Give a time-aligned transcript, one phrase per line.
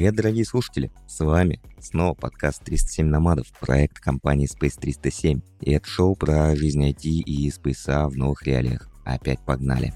[0.00, 0.90] Привет, дорогие слушатели!
[1.06, 5.42] С вами снова подкаст 307 Номадов, проект компании Space 307.
[5.60, 8.88] И это шоу про жизнь IT и Space в новых реалиях.
[9.04, 9.92] Опять погнали!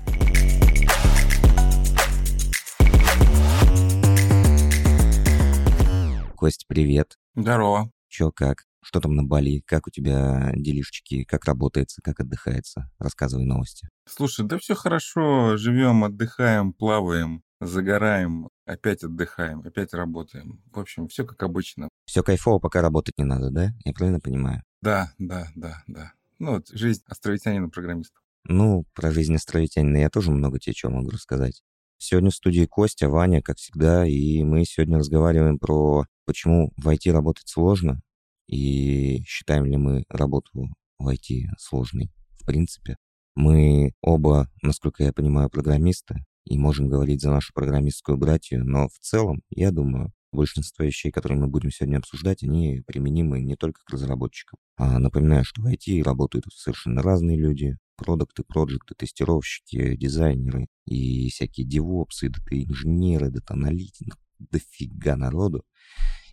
[6.36, 7.16] Кость, привет!
[7.34, 7.90] Здорово!
[8.08, 8.66] Чё, как?
[8.82, 9.62] Что там на Бали?
[9.64, 11.24] Как у тебя делишечки?
[11.24, 12.02] Как работается?
[12.04, 12.90] Как отдыхается?
[12.98, 13.88] Рассказывай новости.
[14.06, 15.56] Слушай, да все хорошо.
[15.56, 20.62] Живем, отдыхаем, плаваем, загораем, опять отдыхаем, опять работаем.
[20.72, 21.88] В общем, все как обычно.
[22.06, 23.72] Все кайфово, пока работать не надо, да?
[23.84, 24.62] Я правильно понимаю?
[24.82, 26.12] Да, да, да, да.
[26.38, 28.18] Ну вот жизнь островитянина-программиста.
[28.44, 31.62] Ну, про жизнь островитянина я тоже много тебе чего могу рассказать.
[31.98, 37.10] Сегодня в студии Костя, Ваня, как всегда, и мы сегодня разговариваем про почему в IT
[37.12, 38.02] работать сложно,
[38.46, 40.50] и считаем ли мы работу
[40.98, 42.10] в IT сложной
[42.44, 42.98] в принципе.
[43.34, 48.98] Мы оба, насколько я понимаю, программисты и можем говорить за нашу программистскую братью, но в
[49.00, 53.90] целом, я думаю, большинство вещей, которые мы будем сегодня обсуждать, они применимы не только к
[53.90, 54.58] разработчикам.
[54.76, 57.78] А напоминаю, что в IT работают совершенно разные люди.
[57.96, 65.64] Продукты, проекты, тестировщики, дизайнеры и всякие девопсы, дата-инженеры, дата-аналитики, дофига народу.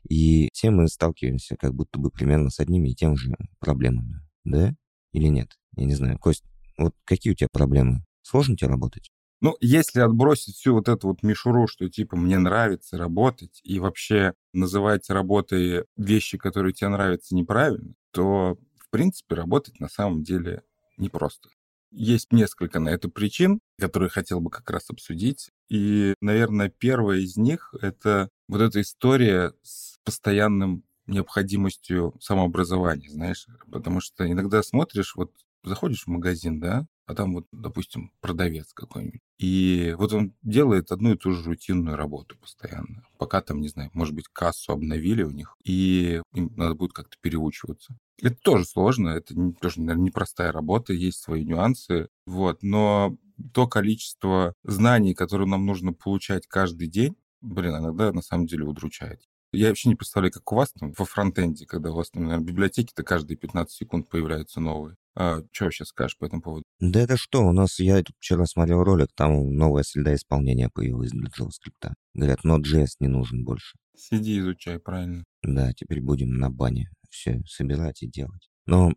[0.09, 4.21] И все мы сталкиваемся как будто бы примерно с одними и тем же проблемами.
[4.43, 4.75] Да?
[5.13, 5.51] Или нет?
[5.75, 6.17] Я не знаю.
[6.17, 6.43] Кость,
[6.77, 8.03] вот какие у тебя проблемы?
[8.23, 9.11] Сложно тебе работать?
[9.41, 14.35] Ну, если отбросить всю вот эту вот мишуру, что типа мне нравится работать, и вообще
[14.53, 20.61] называть работой вещи, которые тебе нравятся, неправильно, то, в принципе, работать на самом деле
[20.97, 21.49] непросто.
[21.91, 25.49] Есть несколько на это причин, которые хотел бы как раз обсудить.
[25.69, 34.01] И, наверное, первая из них— это вот эта история с постоянным необходимостью самообразования, знаешь, потому
[34.01, 35.31] что иногда смотришь, вот
[35.63, 39.21] заходишь в магазин, да, а там вот, допустим, продавец какой-нибудь.
[39.37, 43.03] И вот он делает одну и ту же рутинную работу постоянно.
[43.17, 47.17] Пока там, не знаю, может быть, кассу обновили у них, и им надо будет как-то
[47.21, 47.97] переучиваться.
[48.21, 53.17] Это тоже сложно, это тоже, наверное, непростая работа, есть свои нюансы, вот, но
[53.53, 59.21] то количество знаний, которые нам нужно получать каждый день, блин, иногда на самом деле удручает.
[59.53, 62.45] Я вообще не представляю, как у вас там во фронтенде, когда у вас, там, наверное,
[62.45, 64.95] библиотеки-то каждые 15 секунд появляются новые.
[65.15, 66.63] А, что вообще скажешь по этому поводу?
[66.79, 71.11] Да это что, у нас, я тут вчера смотрел ролик, там новая среда исполнения появилась
[71.11, 71.93] для JavaScript.
[72.13, 73.77] Говорят, Node.js не нужен больше.
[73.97, 75.23] Сиди, изучай, правильно.
[75.43, 78.49] Да, теперь будем на бане все собирать и делать.
[78.65, 78.93] Но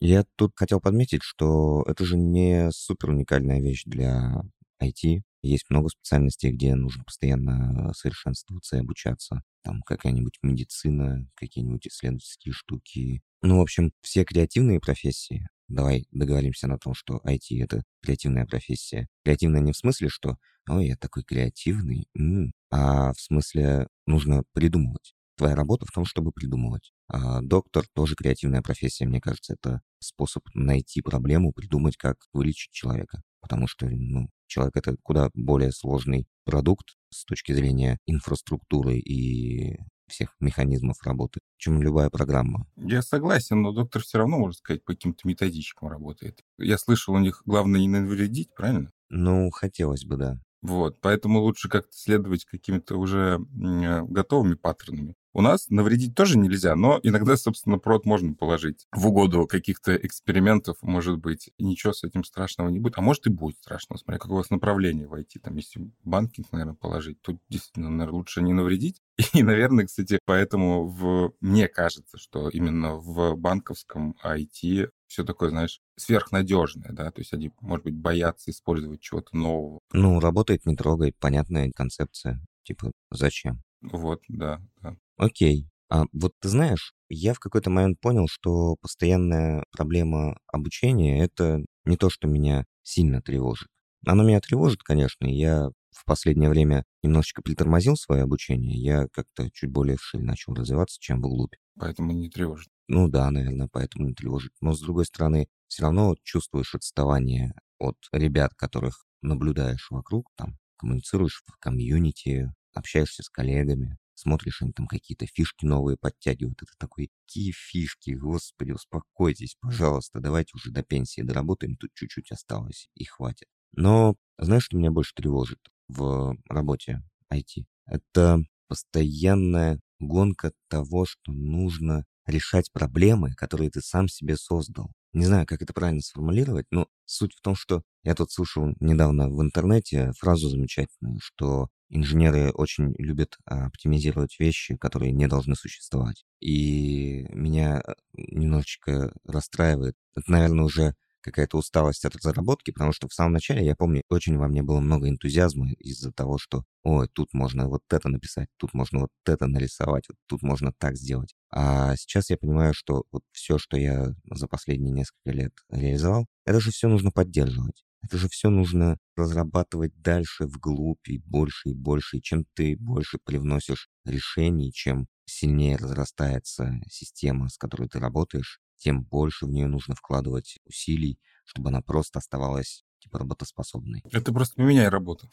[0.00, 4.42] я тут хотел подметить, что это же не супер уникальная вещь для
[4.82, 5.22] IT.
[5.42, 9.42] Есть много специальностей, где нужно постоянно совершенствоваться и обучаться.
[9.64, 13.22] Там какая-нибудь медицина, какие-нибудь исследовательские штуки.
[13.42, 15.48] Ну, в общем, все креативные профессии.
[15.68, 19.08] Давай договоримся на том, что IT— это креативная профессия.
[19.24, 20.36] Креативная не в смысле, что
[20.68, 25.14] «Ой, я такой креативный», м-м, а в смысле нужно придумывать.
[25.36, 26.92] Твоя работа в том, чтобы придумывать.
[27.08, 33.22] А доктор тоже креативная профессия, мне кажется, это способ найти проблему, придумать, как вылечить человека.
[33.40, 40.34] Потому что, ну, человек— это куда более сложный продукт с точки зрения инфраструктуры и всех
[40.40, 42.66] механизмов работы, чем любая программа.
[42.76, 46.40] Я согласен, но доктор все равно, можно сказать, по каким-то методичкам работает.
[46.58, 48.90] Я слышал, у них главное не навредить, правильно?
[49.08, 50.36] Ну, хотелось бы, да.
[50.62, 55.16] Вот, поэтому лучше как-то следовать какими-то уже э, готовыми паттернами.
[55.34, 60.76] У нас навредить тоже нельзя, но иногда, собственно, прод можно положить в угоду каких-то экспериментов,
[60.82, 62.98] может быть, и ничего с этим страшного не будет.
[62.98, 65.38] А может и будет страшно, смотря как у вас направление войти.
[65.38, 69.00] Там, если банкинг, наверное, положить, тут действительно, наверное, лучше не навредить.
[69.32, 71.32] И, наверное, кстати, поэтому в...
[71.40, 77.50] мне кажется, что именно в банковском IT все такое, знаешь, сверхнадежное, да, то есть они,
[77.60, 79.80] может быть, боятся использовать чего-то нового.
[79.92, 82.40] Ну, работает, не трогай, понятная концепция.
[82.64, 83.62] Типа, зачем?
[83.82, 84.96] Вот, да, да.
[85.18, 85.68] Окей.
[85.90, 91.98] А вот ты знаешь, я в какой-то момент понял, что постоянная проблема обучения— это не
[91.98, 93.68] то, что меня сильно тревожит.
[94.06, 98.78] Оно меня тревожит, конечно, я в последнее время немножечко притормозил свое обучение.
[98.78, 101.54] Я как-то чуть более вширь начал развиваться, чем вглубь.
[101.78, 102.68] Поэтому не тревожит.
[102.88, 104.52] Ну да, наверное, поэтому не тревожит.
[104.60, 111.42] Но, с другой стороны, все равно чувствуешь отставание от ребят, которых наблюдаешь вокруг, там, коммуницируешь
[111.46, 116.62] в комьюнити, общаешься с коллегами смотришь, они там какие-то фишки новые подтягивают.
[116.62, 122.88] Это такой, какие фишки, господи, успокойтесь, пожалуйста, давайте уже до пенсии доработаем, тут чуть-чуть осталось
[122.94, 123.48] и хватит.
[123.72, 125.58] Но знаешь, что меня больше тревожит
[125.92, 127.02] в работе
[127.32, 127.64] IT?
[127.86, 134.92] Это постоянная гонка того, что нужно решать проблемы, которые ты сам себе создал.
[135.12, 139.28] Не знаю, как это правильно сформулировать, но суть в том, что Я тут слышал недавно
[139.30, 146.24] в интернете фразу замечательную, что инженеры очень любят оптимизировать вещи, которые не должны существовать.
[146.40, 147.82] И меня
[148.14, 149.94] немножечко расстраивает.
[150.16, 154.36] Это, наверное, уже какая-то усталость от разработки, потому что в самом начале, я помню, очень
[154.36, 158.74] во мне было много энтузиазма из-за того, что, ой, тут можно вот это написать, тут
[158.74, 161.34] можно вот это нарисовать, вот тут можно так сделать.
[161.50, 166.60] А сейчас я понимаю, что вот все, что я за последние несколько лет реализовал, это
[166.60, 167.84] же все нужно поддерживать.
[168.02, 172.18] Это же все нужно разрабатывать дальше, вглубь, и больше, и больше.
[172.18, 179.04] И чем ты больше привносишь решений, чем сильнее разрастается система, с которой ты работаешь, тем
[179.04, 184.02] больше в нее нужно вкладывать усилий, чтобы она просто оставалась типа работоспособной.
[184.10, 185.30] Это просто поменяй работу.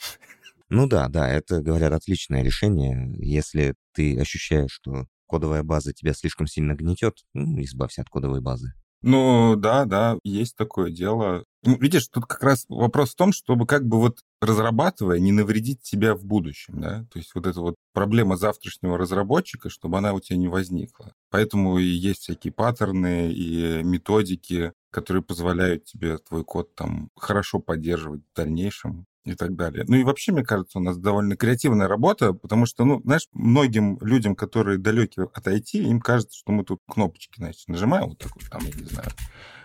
[0.70, 3.12] Ну да, да, это, говорят, отличное решение.
[3.18, 8.74] Если ты ощущаешь, что кодовая база тебя слишком сильно гнетет, ну, избавься от кодовой базы.
[9.02, 11.46] Ну, да, да, есть такое дело.
[11.64, 15.82] Ну, видишь, тут как раз вопрос в том, чтобы как бы вот разрабатывая, не навредить
[15.82, 17.06] тебя в будущем, да?
[17.12, 21.14] То есть вот эта вот проблема завтрашнего разработчика, чтобы она у тебя не возникла.
[21.30, 28.22] Поэтому и есть всякие паттерны и методики, которые позволяют тебе твой код там хорошо поддерживать
[28.34, 29.86] в дальнейшем и так далее.
[29.88, 33.98] Ну и вообще, мне кажется, у нас довольно креативная работа, потому что, ну, знаешь, многим
[34.02, 38.32] людям, которые далеки от IT, им кажется, что мы тут кнопочки, значит, нажимаем вот так
[38.36, 39.10] вот, там, я не знаю,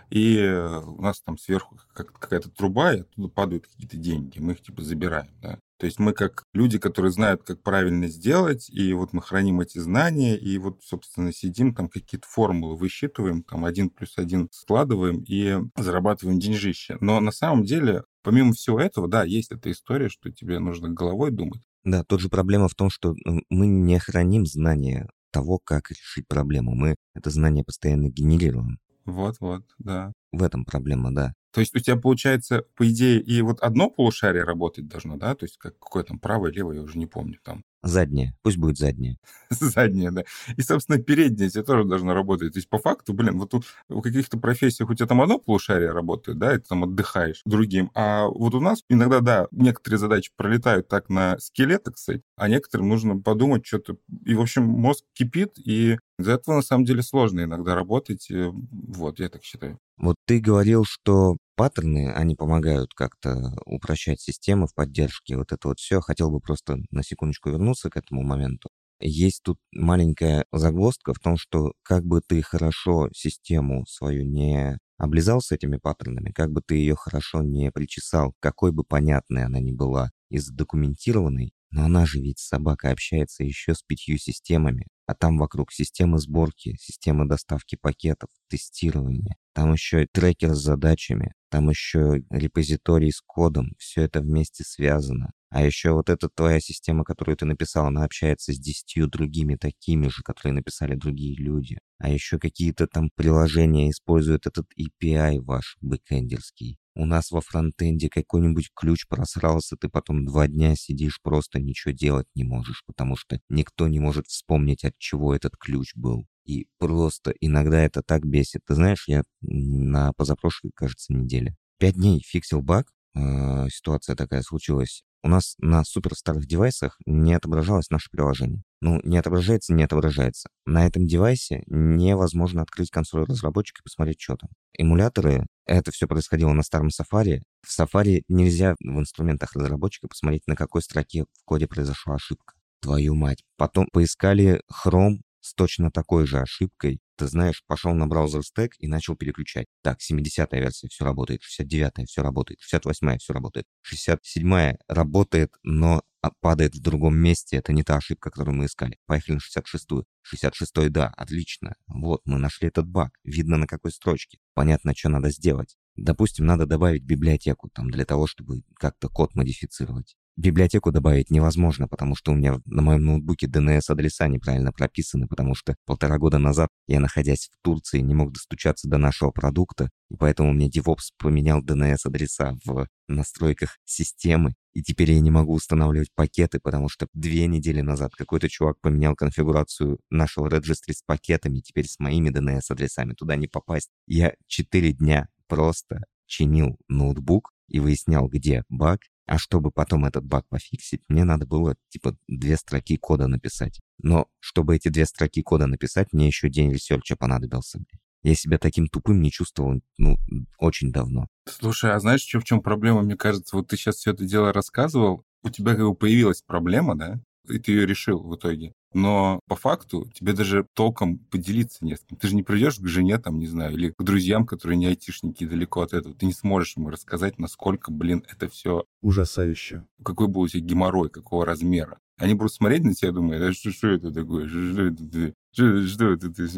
[0.09, 0.39] и
[0.85, 5.31] у нас там сверху какая-то труба, и оттуда падают какие-то деньги, мы их типа забираем,
[5.41, 5.59] да.
[5.85, 9.77] То есть мы как люди, которые знают, как правильно сделать, и вот мы храним эти
[9.77, 15.59] знания, и вот, собственно, сидим, там какие-то формулы высчитываем, там один плюс один складываем и
[15.77, 16.97] зарабатываем деньжище.
[17.01, 21.29] Но на самом деле, помимо всего этого, да, есть эта история, что тебе нужно головой
[21.29, 21.61] думать.
[21.83, 23.13] Да, тут же проблема в том, что
[23.51, 26.73] мы не храним знания того, как решить проблему.
[26.73, 28.79] Мы это знание постоянно генерируем.
[29.05, 30.13] Вот-вот, да.
[30.31, 31.33] В этом проблема, да.
[31.55, 35.35] То есть у тебя получается, по идее, и вот одно полушарие работать должно, да?
[35.35, 37.63] То есть как, какое там правое, левое, я уже не помню там.
[37.81, 38.35] Заднее.
[38.41, 39.17] Пусть будет заднее.
[39.49, 40.25] заднее, да.
[40.57, 42.51] И, собственно, переднее тебе тоже должно работать.
[42.51, 45.91] То есть, по факту, блин, вот у, в каких-то профессиях у тебя там одно полушарие
[45.91, 47.89] работает, да, и ты там отдыхаешь другим.
[47.93, 52.89] А вот у нас иногда, да, некоторые задачи пролетают так на скелет, сказать, а некоторым
[52.89, 53.95] нужно подумать что-то.
[54.25, 58.27] И, в общем, мозг кипит, и из-за этого, на самом деле, сложно иногда работать.
[58.29, 59.79] Вот, я так считаю.
[59.97, 65.37] Вот ты говорил, что паттерны, они помогают как-то упрощать системы в поддержке.
[65.37, 66.01] Вот это вот все.
[66.01, 68.69] Хотел бы просто на секундочку вернуться к этому моменту.
[68.99, 75.41] Есть тут маленькая загвоздка в том, что как бы ты хорошо систему свою не облизал
[75.41, 79.73] с этими паттернами, как бы ты ее хорошо не причесал, какой бы понятной она ни
[79.73, 85.37] была и задокументированной, но она же ведь собака общается еще с пятью системами, а там
[85.37, 93.11] вокруг системы сборки, системы доставки пакетов, тестирования, там еще трекер с задачами, там еще репозиторий
[93.11, 95.31] с кодом, все это вместе связано.
[95.49, 100.09] А еще вот эта твоя система, которую ты написал, она общается с десятью другими такими
[100.09, 101.77] же, которые написали другие люди.
[101.99, 106.77] А еще какие-то там приложения используют этот API ваш бэкэндерский.
[106.93, 112.27] У нас во фронтенде какой-нибудь ключ просрался, ты потом два дня сидишь, просто ничего делать
[112.35, 116.27] не можешь, потому что никто не может вспомнить, от чего этот ключ был.
[116.45, 118.61] И просто иногда это так бесит.
[118.65, 125.03] Ты знаешь, я на позапрошлой, кажется, неделе пять дней фиксил баг, э, ситуация такая случилась.
[125.23, 128.61] У нас на супер старых девайсах не отображалось наше приложение.
[128.81, 130.49] Ну, не отображается, не отображается.
[130.67, 134.49] На этом девайсе невозможно открыть консоль разработчика и посмотреть, что там.
[134.77, 137.39] Эмуляторы, это все происходило на старом Safari.
[137.65, 142.53] В Safari нельзя в инструментах разработчика посмотреть, на какой строке в коде произошла ошибка.
[142.81, 143.43] Твою мать.
[143.57, 148.87] Потом поискали Chrome, с точно такой же ошибкой, ты знаешь, пошел на браузер стек и
[148.87, 149.67] начал переключать.
[149.83, 156.01] Так, 70-я версия, все работает, 69-я, все работает, 68-я, все работает, 67-я работает, но
[156.41, 158.97] падает в другом месте, это не та ошибка, которую мы искали.
[159.05, 160.05] Поехали на 66-ю.
[160.33, 161.75] 66-й, да, отлично.
[161.87, 163.11] Вот, мы нашли этот баг.
[163.23, 164.39] Видно, на какой строчке.
[164.55, 165.77] Понятно, что надо сделать.
[165.95, 170.15] Допустим, надо добавить библиотеку там для того, чтобы как-то код модифицировать.
[170.37, 175.75] Библиотеку добавить невозможно, потому что у меня на моем ноутбуке DNS-адреса неправильно прописаны, потому что
[175.85, 180.51] полтора года назад я, находясь в Турции, не мог достучаться до нашего продукта, и поэтому
[180.51, 186.89] мне DevOps поменял DNS-адреса в настройках системы, и теперь я не могу устанавливать пакеты, потому
[186.89, 192.29] что две недели назад какой-то чувак поменял конфигурацию нашего registry с пакетами, теперь с моими
[192.29, 193.89] DNS-адресами туда не попасть.
[194.05, 200.47] Я четыре дня просто чинил ноутбук и выяснял, где баг, а чтобы потом этот баг
[200.49, 203.79] пофиксить, мне надо было типа две строки кода написать.
[203.97, 207.79] Но чтобы эти две строки кода написать, мне еще день research а понадобился.
[208.23, 210.17] Я себя таким тупым не чувствовал, ну,
[210.57, 211.27] очень давно.
[211.47, 213.03] Слушай, а знаешь, что, в чем проблема?
[213.03, 216.97] Мне кажется, вот ты сейчас все это дело рассказывал, у тебя как бы появилась проблема,
[216.97, 218.73] да, и ты ее решил в итоге.
[218.95, 222.17] Но по факту тебе даже толком поделиться не с кем.
[222.17, 225.45] Ты же не придешь к жене, там, не знаю, или к друзьям, которые не айтишники
[225.45, 226.15] далеко от этого.
[226.15, 228.85] Ты не сможешь ему рассказать, насколько, блин, это все...
[229.01, 229.85] Ужасающе.
[230.01, 231.99] Какой был у тебя геморрой, какого размера.
[232.17, 234.47] Они будут смотреть на тебя и думать, а что, что это такое?
[234.47, 235.33] Что, что это?
[235.55, 236.49] Что, что это ты?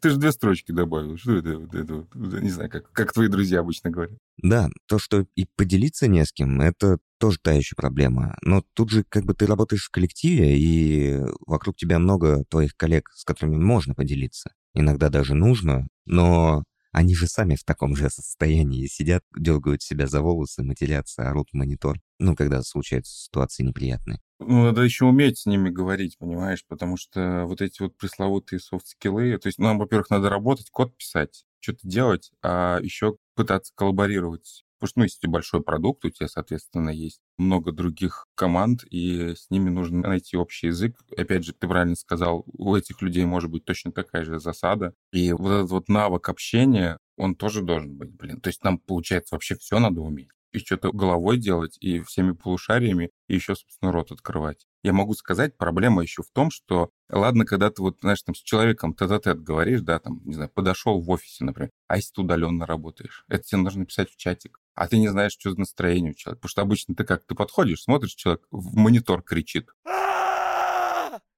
[0.00, 1.18] Ты же две строчки добавил.
[1.18, 1.58] Что это?
[1.58, 2.06] Вот это
[2.40, 4.16] не знаю, как, как твои друзья обычно говорят.
[4.36, 8.36] Да, то, что и поделиться не с кем, это тоже та еще проблема.
[8.42, 13.10] Но тут же как бы ты работаешь в коллективе, и вокруг тебя много твоих коллег,
[13.12, 14.52] с которыми можно поделиться.
[14.72, 20.20] Иногда даже нужно, но они же сами в таком же состоянии сидят, дергают себя за
[20.20, 21.98] волосы, матерятся, орут в монитор.
[22.18, 24.20] Ну, когда случаются ситуации неприятные.
[24.38, 29.38] Ну, надо еще уметь с ними говорить, понимаешь, потому что вот эти вот пресловутые софт-скиллы,
[29.38, 34.64] то есть нам, во-первых, надо работать, код писать, что-то делать, а еще пытаться коллаборировать.
[34.82, 39.48] Потому что, ну, если большой продукт, у тебя, соответственно, есть много других команд, и с
[39.48, 40.96] ними нужно найти общий язык.
[41.16, 44.92] Опять же, ты правильно сказал, у этих людей может быть точно такая же засада.
[45.12, 48.40] И вот этот вот навык общения, он тоже должен быть, блин.
[48.40, 53.10] То есть нам, получается, вообще все надо уметь и что-то головой делать, и всеми полушариями,
[53.28, 54.66] и еще, собственно, рот открывать.
[54.82, 58.42] Я могу сказать, проблема еще в том, что, ладно, когда ты вот, знаешь, там с
[58.42, 62.66] человеком тет-а-тет говоришь, да, там, не знаю, подошел в офисе, например, а если ты удаленно
[62.66, 66.14] работаешь, это тебе нужно писать в чатик, а ты не знаешь, что за настроение у
[66.14, 66.40] человека.
[66.40, 69.68] Потому что обычно ты как, ты подходишь, смотришь, человек в монитор кричит.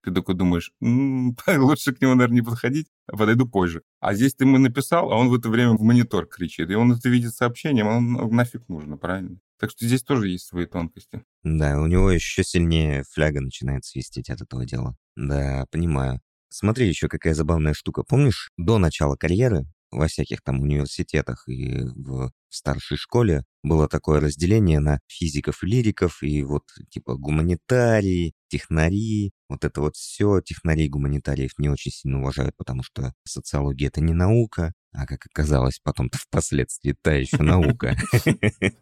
[0.02, 3.82] Ты такой думаешь, м-м, лучше к нему, наверное, не подходить, а подойду позже.
[4.00, 6.70] А здесь ты ему написал, а он в это время в монитор кричит.
[6.70, 9.38] И он это видит сообщением, он нафиг нужно, правильно?
[9.58, 11.22] Так что здесь тоже есть свои тонкости.
[11.42, 14.94] Да, у него еще сильнее фляга начинает свистеть от этого дела.
[15.16, 16.20] Да, понимаю.
[16.50, 18.02] Смотри, еще какая забавная штука.
[18.02, 19.64] Помнишь, до начала карьеры
[19.94, 26.22] во всяких там университетах и в старшей школе было такое разделение на физиков и лириков,
[26.22, 30.40] и вот типа гуманитарии, технари, вот это вот все.
[30.40, 35.80] Технари гуманитариев не очень сильно уважают, потому что социология— это не наука, а как оказалось
[35.82, 37.96] потом-то впоследствии та еще наука.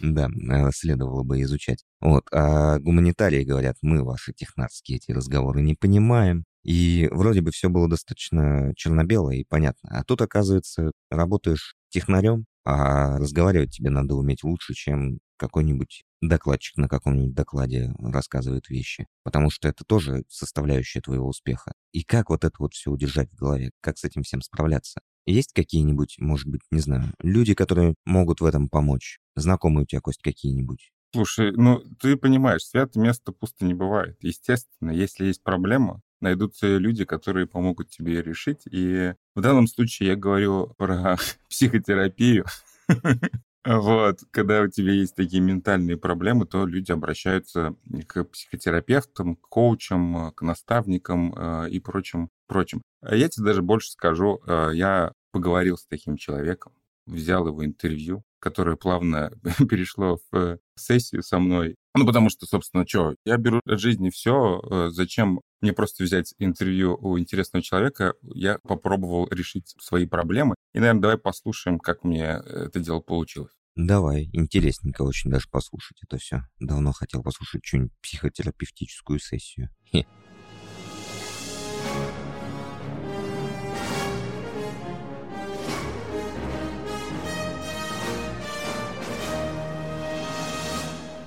[0.00, 1.84] Да, э, следовало бы изучать.
[2.00, 7.68] Вот, а гуманитарии говорят, мы ваши технарские эти разговоры не понимаем, и вроде бы все
[7.68, 9.88] было достаточно черно-бело и понятно.
[9.90, 16.88] А тут, оказывается, работаешь технарем, а разговаривать тебе надо уметь лучше, чем какой-нибудь докладчик на
[16.88, 19.06] каком-нибудь докладе рассказывает вещи.
[19.22, 21.72] Потому что это тоже составляющая твоего успеха.
[21.92, 23.70] И как вот это вот все удержать в голове?
[23.80, 25.00] Как с этим всем справляться?
[25.24, 29.20] Есть какие-нибудь, может быть, не знаю, люди, которые могут в этом помочь?
[29.36, 30.90] Знакомые у тебя, Кость, какие-нибудь?
[31.14, 34.16] Слушай, ну ты понимаешь, святое место пусто не бывает.
[34.20, 38.62] Естественно, если есть проблема, найдутся люди, которые помогут тебе решить.
[38.70, 41.16] И в данном случае я говорю про
[41.48, 42.44] психотерапию.
[43.68, 47.74] Вот, когда у тебя есть такие ментальные проблемы, то люди обращаются
[48.06, 52.80] к психотерапевтам, к коучам, к наставникам э, и прочим, прочим.
[53.00, 56.74] А я тебе даже больше скажу, э, я поговорил с таким человеком,
[57.06, 59.32] взял его интервью, которое плавно
[59.68, 61.74] перешло в сессию со мной.
[61.96, 66.34] Ну, потому что, собственно, что, я беру от жизни все, э, зачем мне просто взять
[66.38, 70.54] интервью у интересного человека, я попробовал решить свои проблемы.
[70.74, 73.52] И, наверное, давай послушаем, как мне это дело получилось.
[73.76, 76.42] Давай, интересненько очень даже послушать это все.
[76.60, 79.70] Давно хотел послушать что-нибудь психотерапевтическую сессию.
[79.84, 80.06] Хе.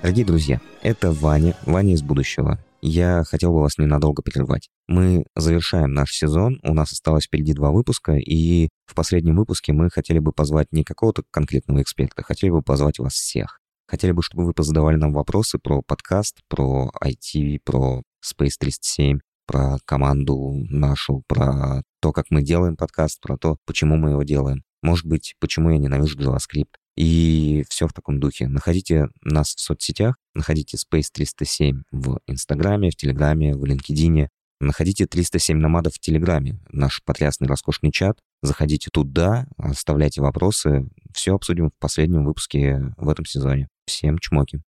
[0.09, 2.57] Дорогие друзья, это Ваня, Ваня из будущего.
[2.81, 4.67] Я хотел бы вас ненадолго прервать.
[4.87, 9.91] Мы завершаем наш сезон, у нас осталось впереди два выпуска, и в последнем выпуске мы
[9.91, 13.59] хотели бы позвать не какого-то конкретного эксперта, хотели бы позвать вас всех.
[13.87, 19.77] Хотели бы, чтобы вы позадавали нам вопросы про подкаст, про IT, про Space 307, про
[19.85, 24.63] команду нашу, про то, как мы делаем подкаст, про то, почему мы его делаем.
[24.81, 26.79] Может быть, почему я ненавижу JavaScript.
[26.99, 28.49] И все в таком духе.
[28.49, 34.27] Находите нас в соцсетях, находите Space 307 в Инстаграме, в Телеграме, в LinkedIn.
[34.59, 38.19] Находите 307 номадов в Телеграме, наш потрясный роскошный чат.
[38.41, 40.89] Заходите туда, оставляйте вопросы.
[41.13, 43.69] Все обсудим в последнем выпуске в этом сезоне.
[43.85, 44.61] Всем чмоки.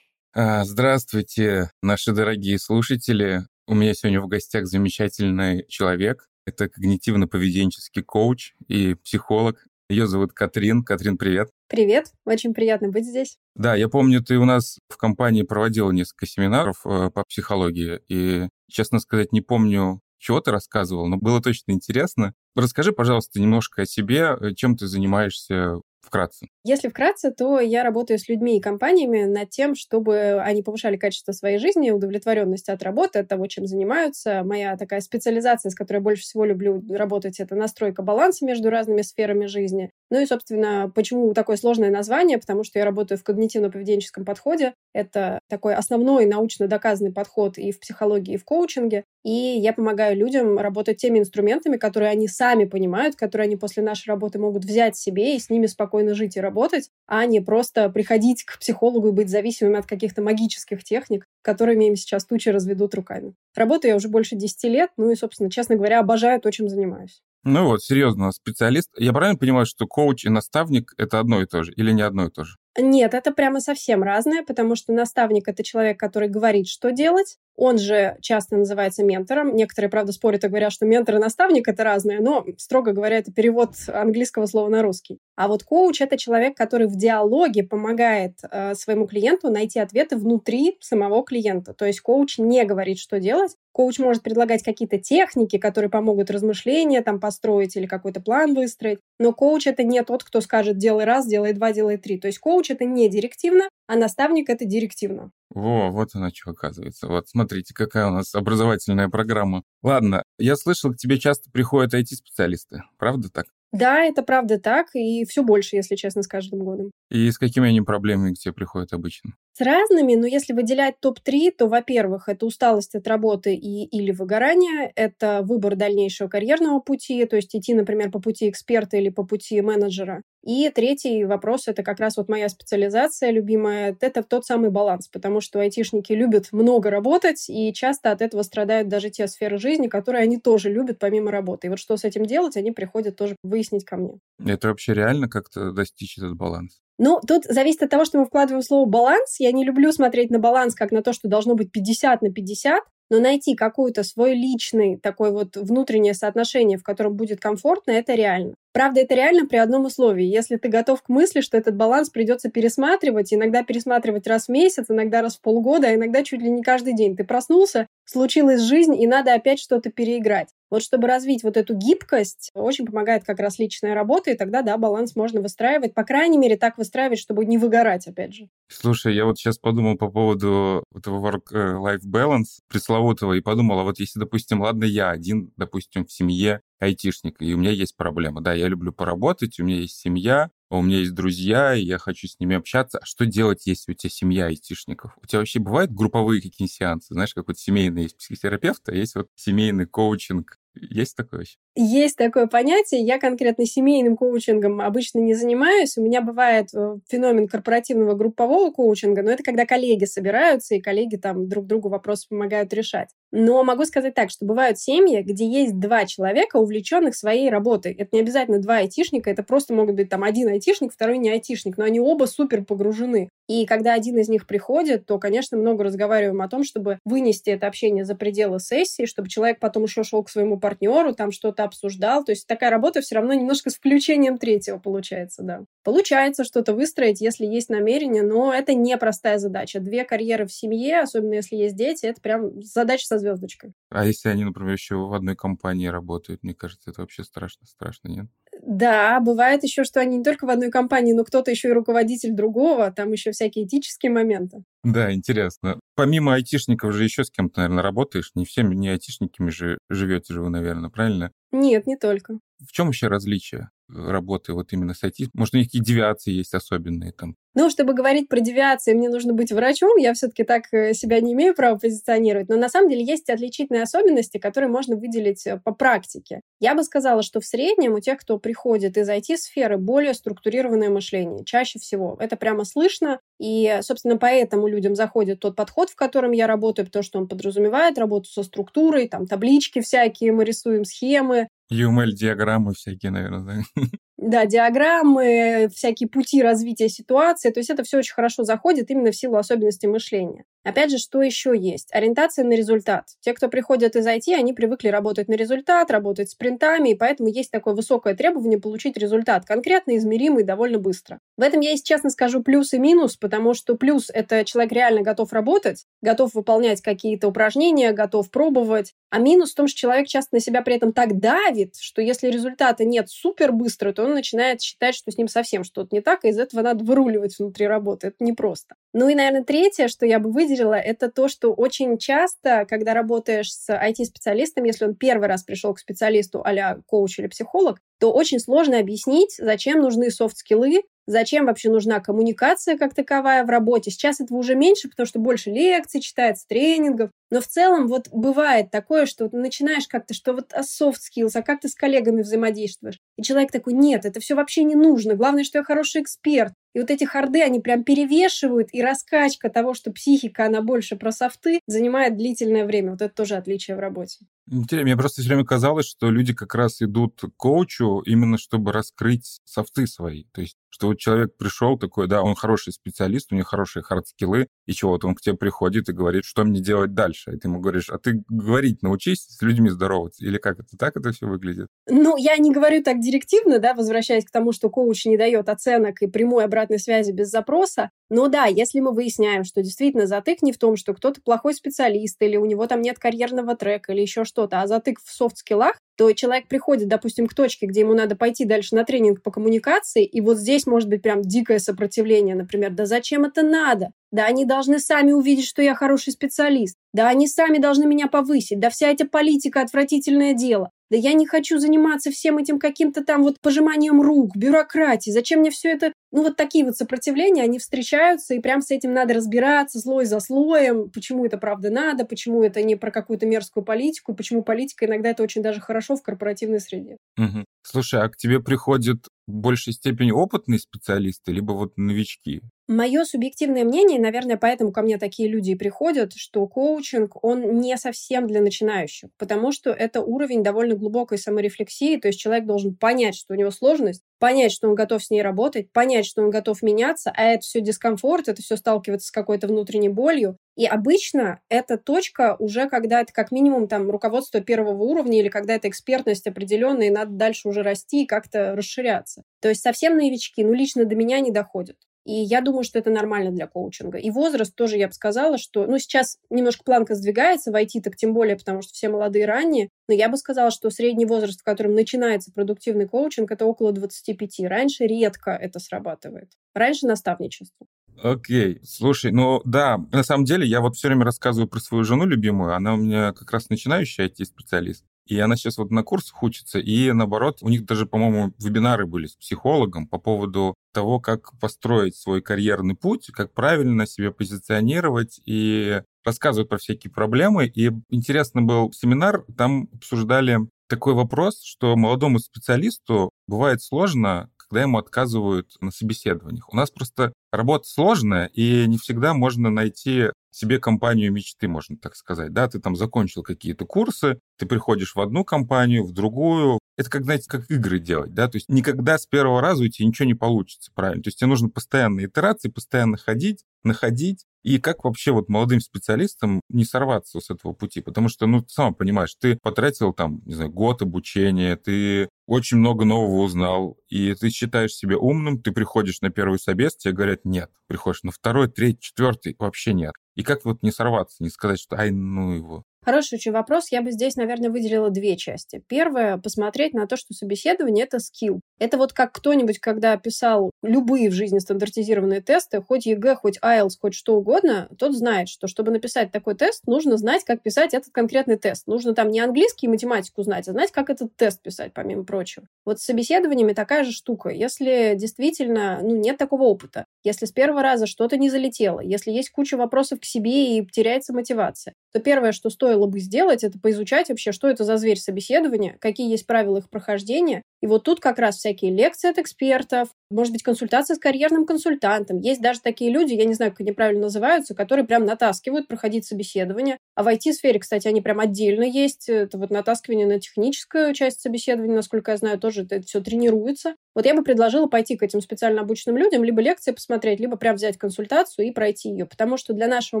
[0.34, 3.46] А, здравствуйте, наши дорогие слушатели.
[3.66, 6.28] У меня сегодня в гостях замечательный человек.
[6.44, 9.64] Это когнитивно-поведенческий коуч и психолог.
[9.88, 10.82] Ее зовут Катрин.
[10.84, 11.48] Катрин, привет.
[11.66, 13.38] Привет, очень приятно быть здесь.
[13.54, 18.48] Да, я помню, ты у нас в компании проводила несколько семинаров э, по психологии, и,
[18.70, 22.34] честно сказать, не помню чего ты рассказывал, но было точно интересно.
[22.54, 26.48] Расскажи, пожалуйста, немножко о себе, э, чем ты занимаешься вкратце?
[26.68, 31.32] Если вкратце, то я работаю с людьми и компаниями над тем, чтобы они повышали качество
[31.32, 34.42] своей жизни, удовлетворенность от работы, от того, чем занимаются.
[34.44, 39.00] Моя такая специализация, с которой я больше всего люблю работать, это настройка баланса между разными
[39.00, 39.90] сферами жизни.
[40.10, 42.36] Ну и, собственно, почему такое сложное название?
[42.36, 44.74] Потому что я работаю в когнитивно-поведенческом подходе.
[44.92, 49.04] Это такой основной научно доказанный подход и в психологии, и в коучинге.
[49.24, 54.08] И я помогаю людям работать теми инструментами, которые они сами понимают, которые они после нашей
[54.08, 56.57] работы могут взять себе и с ними спокойно жить и работать,
[57.06, 61.96] а не просто приходить к психологу и быть зависимыми от каких-то магических техник, которыми им
[61.96, 63.34] сейчас тучи разведут руками.
[63.54, 67.22] Работаю я уже больше 10 лет, ну и, собственно, честно говоря, обожаю то, чем занимаюсь.
[67.44, 68.90] Ну вот, серьезно, специалист.
[68.98, 72.26] Я правильно понимаю, что коуч и наставник— это одно и то же или не одно
[72.26, 72.56] и то же?
[72.80, 77.36] Нет, это прямо совсем разное, потому что наставник— это человек, который говорит, что делать.
[77.56, 79.56] Он же часто называется ментором.
[79.56, 83.32] Некоторые, правда, спорят и говорят, что ментор и наставник— это разное, но, строго говоря, это
[83.32, 85.18] перевод английского слова на русский.
[85.34, 90.76] А вот коуч— это человек, который в диалоге помогает э, своему клиенту найти ответы внутри
[90.80, 91.74] самого клиента.
[91.74, 93.56] То есть коуч не говорит, что делать.
[93.78, 98.98] Коуч может предлагать какие-то техники, которые помогут размышления там построить или какой-то план выстроить.
[99.20, 102.18] Но коуч— это не тот, кто скажет «делай раз, делай два, делай три».
[102.18, 105.30] То есть коуч— это не директивно, а наставник— это директивно.
[105.50, 107.06] Во, вот она что оказывается.
[107.06, 109.62] Вот смотрите, какая у нас образовательная программа.
[109.84, 112.82] Ладно, я слышал, к тебе часто приходят IT-специалисты.
[112.98, 113.46] Правда так?
[113.70, 116.90] Да, это правда так, и все больше, если честно, с каждым годом.
[117.10, 119.34] И с какими они проблемами к тебе приходят обычно?
[119.58, 124.92] С разными, но если выделять топ-3, то, во-первых, это усталость от работы и или выгорание,
[124.94, 129.60] это выбор дальнейшего карьерного пути, то есть идти, например, по пути эксперта или по пути
[129.60, 130.22] менеджера.
[130.44, 135.40] И третий вопрос, это как раз вот моя специализация любимая, это тот самый баланс, потому
[135.40, 140.22] что айтишники любят много работать, и часто от этого страдают даже те сферы жизни, которые
[140.22, 141.66] они тоже любят помимо работы.
[141.66, 144.20] И вот что с этим делать, они приходят тоже выяснить ко мне.
[144.38, 146.78] Это вообще реально как-то достичь этот баланс?
[146.98, 149.38] Ну, тут зависит от того, что мы вкладываем слово «баланс».
[149.38, 152.82] Я не люблю смотреть на баланс как на то, что должно быть 50 на 50,
[153.10, 158.54] но найти какой-то свой личный такой вот внутреннее соотношение, в котором будет комфортно, это реально.
[158.78, 160.24] Правда, это реально при одном условии.
[160.24, 164.84] Если ты готов к мысли, что этот баланс придется пересматривать, иногда пересматривать раз в месяц,
[164.88, 167.16] иногда раз в полгода, а иногда чуть ли не каждый день.
[167.16, 170.50] Ты проснулся, случилась жизнь, и надо опять что-то переиграть.
[170.70, 174.76] Вот чтобы развить вот эту гибкость, очень помогает как раз личная работа, и тогда, да,
[174.76, 178.48] баланс можно выстраивать, по крайней мере, так выстраивать, чтобы не выгорать, опять же.
[178.68, 183.98] Слушай, я вот сейчас подумал по поводу этого work-life balance пресловутого, и подумал, а вот
[183.98, 188.40] если, допустим, ладно, я один, допустим, в семье, айтишник, и у меня есть проблема.
[188.40, 192.26] Да, я люблю поработать, у меня есть семья, у меня есть друзья, и я хочу
[192.28, 192.98] с ними общаться.
[192.98, 195.16] А что делать, если у тебя семья айтишников?
[195.22, 197.14] У тебя вообще бывают групповые какие-нибудь сеансы?
[197.14, 201.58] Знаешь, как вот семейный есть психотерапевт, а есть вот семейный коучинг есть такое вообще?
[201.80, 203.02] Есть такое понятие.
[203.02, 205.96] Я конкретно семейным коучингом обычно не занимаюсь.
[205.96, 211.14] У меня бывает э, феномен корпоративного группового коучинга, но это когда коллеги собираются, и коллеги
[211.14, 213.10] там друг другу вопросы помогают решать.
[213.30, 217.92] Но могу сказать так, что бывают семьи, где есть два человека, увлеченных своей работой.
[217.92, 221.76] Это не обязательно два айтишника, это просто могут быть там один айтишник, второй не айтишник,
[221.76, 223.28] но они оба супер погружены.
[223.46, 227.66] И когда один из них приходит, то, конечно, много разговариваем о том, чтобы вынести это
[227.66, 232.24] общение за пределы сессии, чтобы человек потом еще шел к своему партнеру, там что-то обсуждал.
[232.24, 235.64] То есть такая работа все равно немножко с включением третьего получается, да.
[235.84, 239.80] Получается что-то выстроить, если есть намерение, но это непростая задача.
[239.80, 243.72] Две карьеры в семье, особенно если есть дети, это прям задача со звездочкой.
[243.90, 248.08] А если они, например, еще в одной компании работают, мне кажется, это вообще страшно, страшно,
[248.08, 248.26] нет?
[248.68, 252.32] Да, бывает еще, что они не только в одной компании, но кто-то еще и руководитель
[252.32, 254.62] другого, там еще всякие этические моменты.
[254.84, 255.80] Да, интересно.
[255.96, 258.32] Помимо айтишников же еще с кем-то, наверное, работаешь.
[258.34, 261.32] Не всеми не айтишниками же живете же вы, наверное, правильно?
[261.50, 262.40] Нет, не только.
[262.62, 265.30] В чем еще различие работы вот именно с IT?
[265.32, 267.36] Может, у них какие девиации есть особенные там?
[267.60, 271.32] Ну, чтобы говорить про девиации, мне нужно быть врачом, я все-таки так э, себя не
[271.32, 275.74] имею права позиционировать, но на самом деле есть отличительные особенности, которые можно выделить э, по
[275.74, 276.42] практике.
[276.60, 281.44] Я бы сказала, что в среднем у тех, кто приходит из IT-сферы, более структурированное мышление,
[281.44, 282.16] чаще всего.
[282.20, 287.02] Это прямо слышно, и, собственно, поэтому людям заходит тот подход, в котором я работаю, потому
[287.02, 293.64] что он подразумевает работу со структурой, там таблички всякие, мы рисуем схемы, UML-диаграммы всякие, наверное,
[293.74, 293.82] да?
[294.28, 297.50] Да, диаграммы, всякие пути развития ситуации.
[297.50, 300.44] То есть это все очень хорошо заходит именно в силу особенностей мышления.
[300.64, 301.88] Опять же, что еще есть?
[301.92, 303.06] Ориентация на результат.
[303.20, 307.28] Те, кто приходят из IT, они привыкли работать на результат, работать с принтами, и поэтому
[307.28, 311.20] есть такое высокое требование получить результат, конкретно измеримый довольно быстро.
[311.36, 315.02] В этом я, если честно скажу, плюс и минус, потому что плюс– это человек реально
[315.02, 320.36] готов работать, готов выполнять какие-то упражнения, готов пробовать, а минус в том, что человек часто
[320.36, 324.60] на себя при этом так давит, что если результата нет супер быстро, то он начинает
[324.60, 328.08] считать, что с ним совсем что-то не так, и из этого надо выруливать внутри работы.
[328.08, 328.74] Это непросто.
[328.94, 333.52] Ну и, наверное, третье, что я бы выделила, это то, что очень часто, когда работаешь
[333.52, 338.38] с IT-специалистом, если он первый раз пришел к специалисту а коуч или психолог, то очень
[338.38, 343.90] сложно объяснить, зачем нужны софт-скиллы, зачем вообще нужна коммуникация как таковая в работе.
[343.90, 347.10] Сейчас этого уже меньше, потому что больше лекций читается, тренингов.
[347.30, 351.32] Но в целом вот бывает такое, что ты начинаешь как-то, что вот а soft skills,
[351.34, 352.98] а как ты с коллегами взаимодействуешь?
[353.16, 355.14] И человек такой, нет, это все вообще не нужно.
[355.14, 356.52] Главное, что я хороший эксперт.
[356.74, 361.12] И вот эти харды, они прям перевешивают, и раскачка того, что психика, она больше про
[361.12, 362.92] софты, занимает длительное время.
[362.92, 364.26] Вот это тоже отличие в работе.
[364.50, 368.72] Интересно, мне просто все время казалось, что люди как раз идут к коучу именно чтобы
[368.72, 370.24] раскрыть софты свои.
[370.32, 374.06] То есть, что вот человек пришел такой, да, он хороший специалист, у него хорошие hard
[374.06, 377.32] skill ы, и чего, вот он к тебе приходит и говорит, что мне делать дальше.
[377.32, 380.24] И ты ему говоришь, а ты говорить научись, с людьми здороваться.
[380.24, 380.76] Или как это?
[380.78, 381.68] Так это все выглядит?
[381.86, 386.00] Ну, я не говорю так директивно, да, возвращаясь к тому, что коуч не дает оценок
[386.00, 387.90] и прямой обратной связи без запроса.
[388.10, 392.20] Но да, если мы выясняем, что действительно затык не в том, что кто-то плохой специалист,
[392.22, 395.57] или у него там нет карьерного трека, или еще что-то, а затык в soft skill
[395.57, 399.30] ах, то человек приходит, допустим, к точке, где ему надо пойти дальше на тренинг по
[399.30, 403.92] коммуникации, и вот здесь может быть прям дикое сопротивление, например, да зачем это надо?
[404.10, 406.76] Да они должны сами увидеть, что я хороший специалист.
[406.92, 408.58] Да они сами должны меня повысить.
[408.58, 410.70] Да вся эта политика– отвратительное дело.
[410.90, 415.12] Да я не хочу заниматься всем этим каким-то там вот пожиманием рук, бюрократией.
[415.12, 415.92] Зачем мне все это?
[416.10, 420.20] Ну, вот такие вот сопротивления, они встречаются, и прям с этим надо разбираться слой за
[420.20, 425.10] слоем, почему это правда надо, почему это не про какую-то мерзкую политику, почему политика иногда
[425.10, 426.96] это очень даже хорошо в корпоративной среде.
[427.18, 427.44] Угу.
[427.62, 432.40] Слушай, а к тебе приходят в большей степени опытные специалисты, либо вот новички?
[432.70, 437.74] Мое субъективное мнение, наверное, поэтому ко мне такие люди и приходят, что коучинг, он не
[437.78, 443.16] совсем для начинающих, потому что это уровень довольно глубокой саморефлексии, то есть человек должен понять,
[443.16, 446.60] что у него сложность, понять, что он готов с ней работать, понять, что он готов
[446.62, 450.36] меняться, а это все дискомфорт, это все сталкиваться с какой-то внутренней болью.
[450.54, 455.54] И обычно эта точка уже, когда это как минимум там руководство первого уровня или когда
[455.54, 459.22] это экспертность определенная, и надо дальше уже расти и как-то расширяться.
[459.40, 461.76] То есть совсем новички, ну, лично до меня не доходят.
[462.08, 463.98] И я думаю, что это нормально для коучинга.
[463.98, 465.66] И возраст тоже, я бы сказала, что...
[465.66, 469.68] Ну, сейчас немножко планка сдвигается в IT, так тем более, потому что все молодые ранние.
[469.90, 474.40] Но я бы сказала, что средний возраст, в котором начинается продуктивный коучинг, это около 25.
[474.48, 476.30] Раньше редко это срабатывает.
[476.54, 477.66] Раньше наставничество.
[478.02, 478.60] Окей, okay.
[478.64, 482.54] слушай, ну да, на самом деле я вот все время рассказываю про свою жену любимую,
[482.54, 484.84] она у меня как раз начинающая IT-специалист.
[485.08, 489.06] И она сейчас вот на курсах учится, и наоборот, у них даже, по-моему, вебинары были
[489.06, 495.82] с психологом по поводу того, как построить свой карьерный путь, как правильно себя позиционировать и
[496.04, 497.46] рассказывают про всякие проблемы.
[497.46, 504.78] И интересно был семинар, там обсуждали такой вопрос, что молодому специалисту бывает сложно, когда ему
[504.78, 506.52] отказывают на собеседованиях.
[506.52, 511.96] У нас просто работа сложная, и не всегда можно найти себе компанию мечты, можно так
[511.96, 512.32] сказать.
[512.32, 516.58] Да, ты там закончил какие-то курсы, ты приходишь в одну компанию, в другую.
[516.76, 519.88] Это как, знаете, как игры делать, да, то есть никогда с первого раза у тебя
[519.88, 521.02] ничего не получится, правильно?
[521.02, 526.40] То есть тебе нужно постоянные итерации, постоянно ходить, находить, и как вообще вот молодым специалистам
[526.48, 527.80] не сорваться с этого пути?
[527.80, 532.58] Потому что, ну, ты сам понимаешь, ты потратил там, не знаю, год обучения, ты очень
[532.58, 537.24] много нового узнал, и ты считаешь себя умным, ты приходишь на первый собес, тебе говорят
[537.24, 537.50] нет.
[537.66, 539.94] Приходишь на второй, третий, четвертый, вообще нет.
[540.18, 542.64] И как вот не сорваться, не сказать, что ай, ну его.
[542.88, 543.70] Хороший очень вопрос.
[543.70, 545.62] Я бы здесь, наверное, выделила две части.
[545.68, 548.40] Первое— посмотреть на то, что собеседование— это skill.
[548.58, 553.72] Это вот как кто-нибудь, когда писал любые в жизни стандартизированные тесты, хоть ЕГЭ, хоть IELTS,
[553.78, 557.92] хоть что угодно, тот знает, что чтобы написать такой тест, нужно знать, как писать этот
[557.92, 558.66] конкретный тест.
[558.66, 562.46] Нужно там не английский и математику знать, а знать, как этот тест писать, помимо прочего.
[562.64, 564.30] Вот с собеседованиями такая же штука.
[564.30, 569.28] Если действительно ну, нет такого опыта, если с первого раза что-то не залетело, если есть
[569.28, 572.48] куча вопросов к себе и теряется мотивация, то первое, что
[572.78, 576.70] стоило бы сделать, это поизучать вообще, что это за зверь собеседования, какие есть правила их
[576.70, 581.44] прохождения, И вот тут как раз всякие лекции от экспертов, может быть, консультация с карьерным
[581.44, 582.20] консультантом.
[582.20, 586.06] Есть даже такие люди, я не знаю, как они правильно называются, которые прям натаскивают проходить
[586.06, 586.78] собеседование.
[586.94, 589.08] А в IT-сфере, кстати, они прям отдельно есть.
[589.08, 593.74] Это вот натаскивание на техническую часть собеседования, насколько я знаю, тоже это все тренируется.
[593.94, 597.56] Вот я бы предложила пойти к этим специально обученным людям, либо лекции посмотреть, либо прям
[597.56, 599.06] взять консультацию и пройти ее.
[599.06, 600.00] Потому что для нашего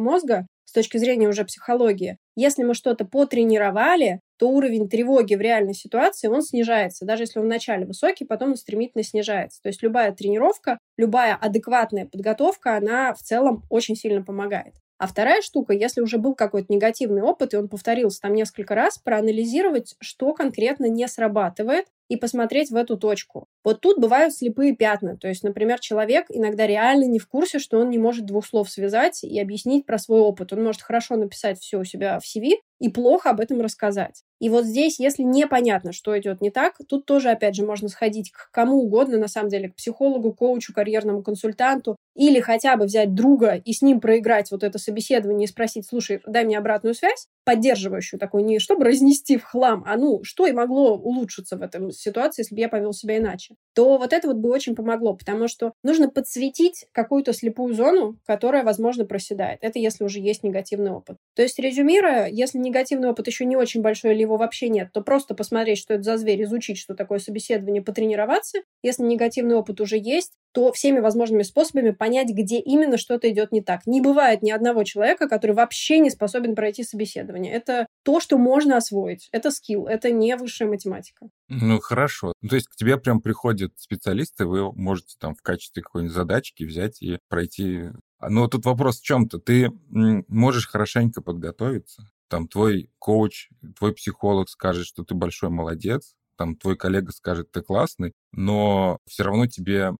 [0.00, 5.74] мозга, с точки зрения уже психологии, если мы что-то потренировали, то уровень тревоги в реальной
[5.74, 7.04] ситуации, он снижается.
[7.04, 9.60] Даже если он вначале высокий, потом он стремительно снижается.
[9.62, 14.74] То есть любая тренировка, любая адекватная подготовка, она в целом очень сильно помогает.
[14.98, 18.98] А вторая штука, если уже был какой-то негативный опыт, и он повторился там несколько раз,
[18.98, 23.46] проанализировать, что конкретно не срабатывает, и посмотреть в эту точку.
[23.64, 25.16] Вот тут бывают слепые пятна.
[25.16, 28.70] То есть, например, человек иногда реально не в курсе, что он не может двух слов
[28.70, 30.52] связать и объяснить про свой опыт.
[30.52, 34.22] Он может хорошо написать все у себя в CV и плохо об этом рассказать.
[34.40, 38.30] И вот здесь, если непонятно, что идет не так, тут тоже, опять же, можно сходить
[38.30, 43.14] к кому угодно, на самом деле, к психологу, коучу, карьерному консультанту, или хотя бы взять
[43.14, 47.26] друга и с ним проиграть вот это собеседование и спросить, слушай, дай мне обратную связь,
[47.44, 51.90] поддерживающую такую, не чтобы разнести в хлам, а ну, что и могло улучшиться в этом
[52.00, 55.46] ситуации, если бы я повел себя иначе, то вот это вот бы очень помогло, потому
[55.46, 59.60] что нужно подсветить какую-то слепую зону, которая, возможно, проседает.
[59.62, 61.16] Это если уже есть негативный опыт.
[61.36, 65.00] То есть, резюмируя, если негативный опыт еще не очень большой или его вообще нет, то
[65.00, 68.58] просто посмотреть, что это за зверь, изучить, что такое собеседование, потренироваться.
[68.82, 73.60] Если негативный опыт уже есть, то всеми возможными способами понять, где именно что-то идет не
[73.60, 73.86] так.
[73.86, 77.52] Не бывает ни одного человека, который вообще не способен пройти собеседование.
[77.52, 79.28] Это то, что можно освоить.
[79.30, 81.28] Это скилл, это не высшая математика.
[81.48, 82.32] Ну, хорошо.
[82.46, 83.20] То есть к тебе прям
[83.68, 87.90] приходят специалисты, вы можете там в качестве какой-нибудь задачки взять и пройти.
[88.20, 89.38] Но тут вопрос в чем-то.
[89.38, 96.56] Ты можешь хорошенько подготовиться, там твой коуч, твой психолог скажет, что ты большой молодец, там
[96.56, 99.92] твой коллега скажет, ты классный, но все равно тебе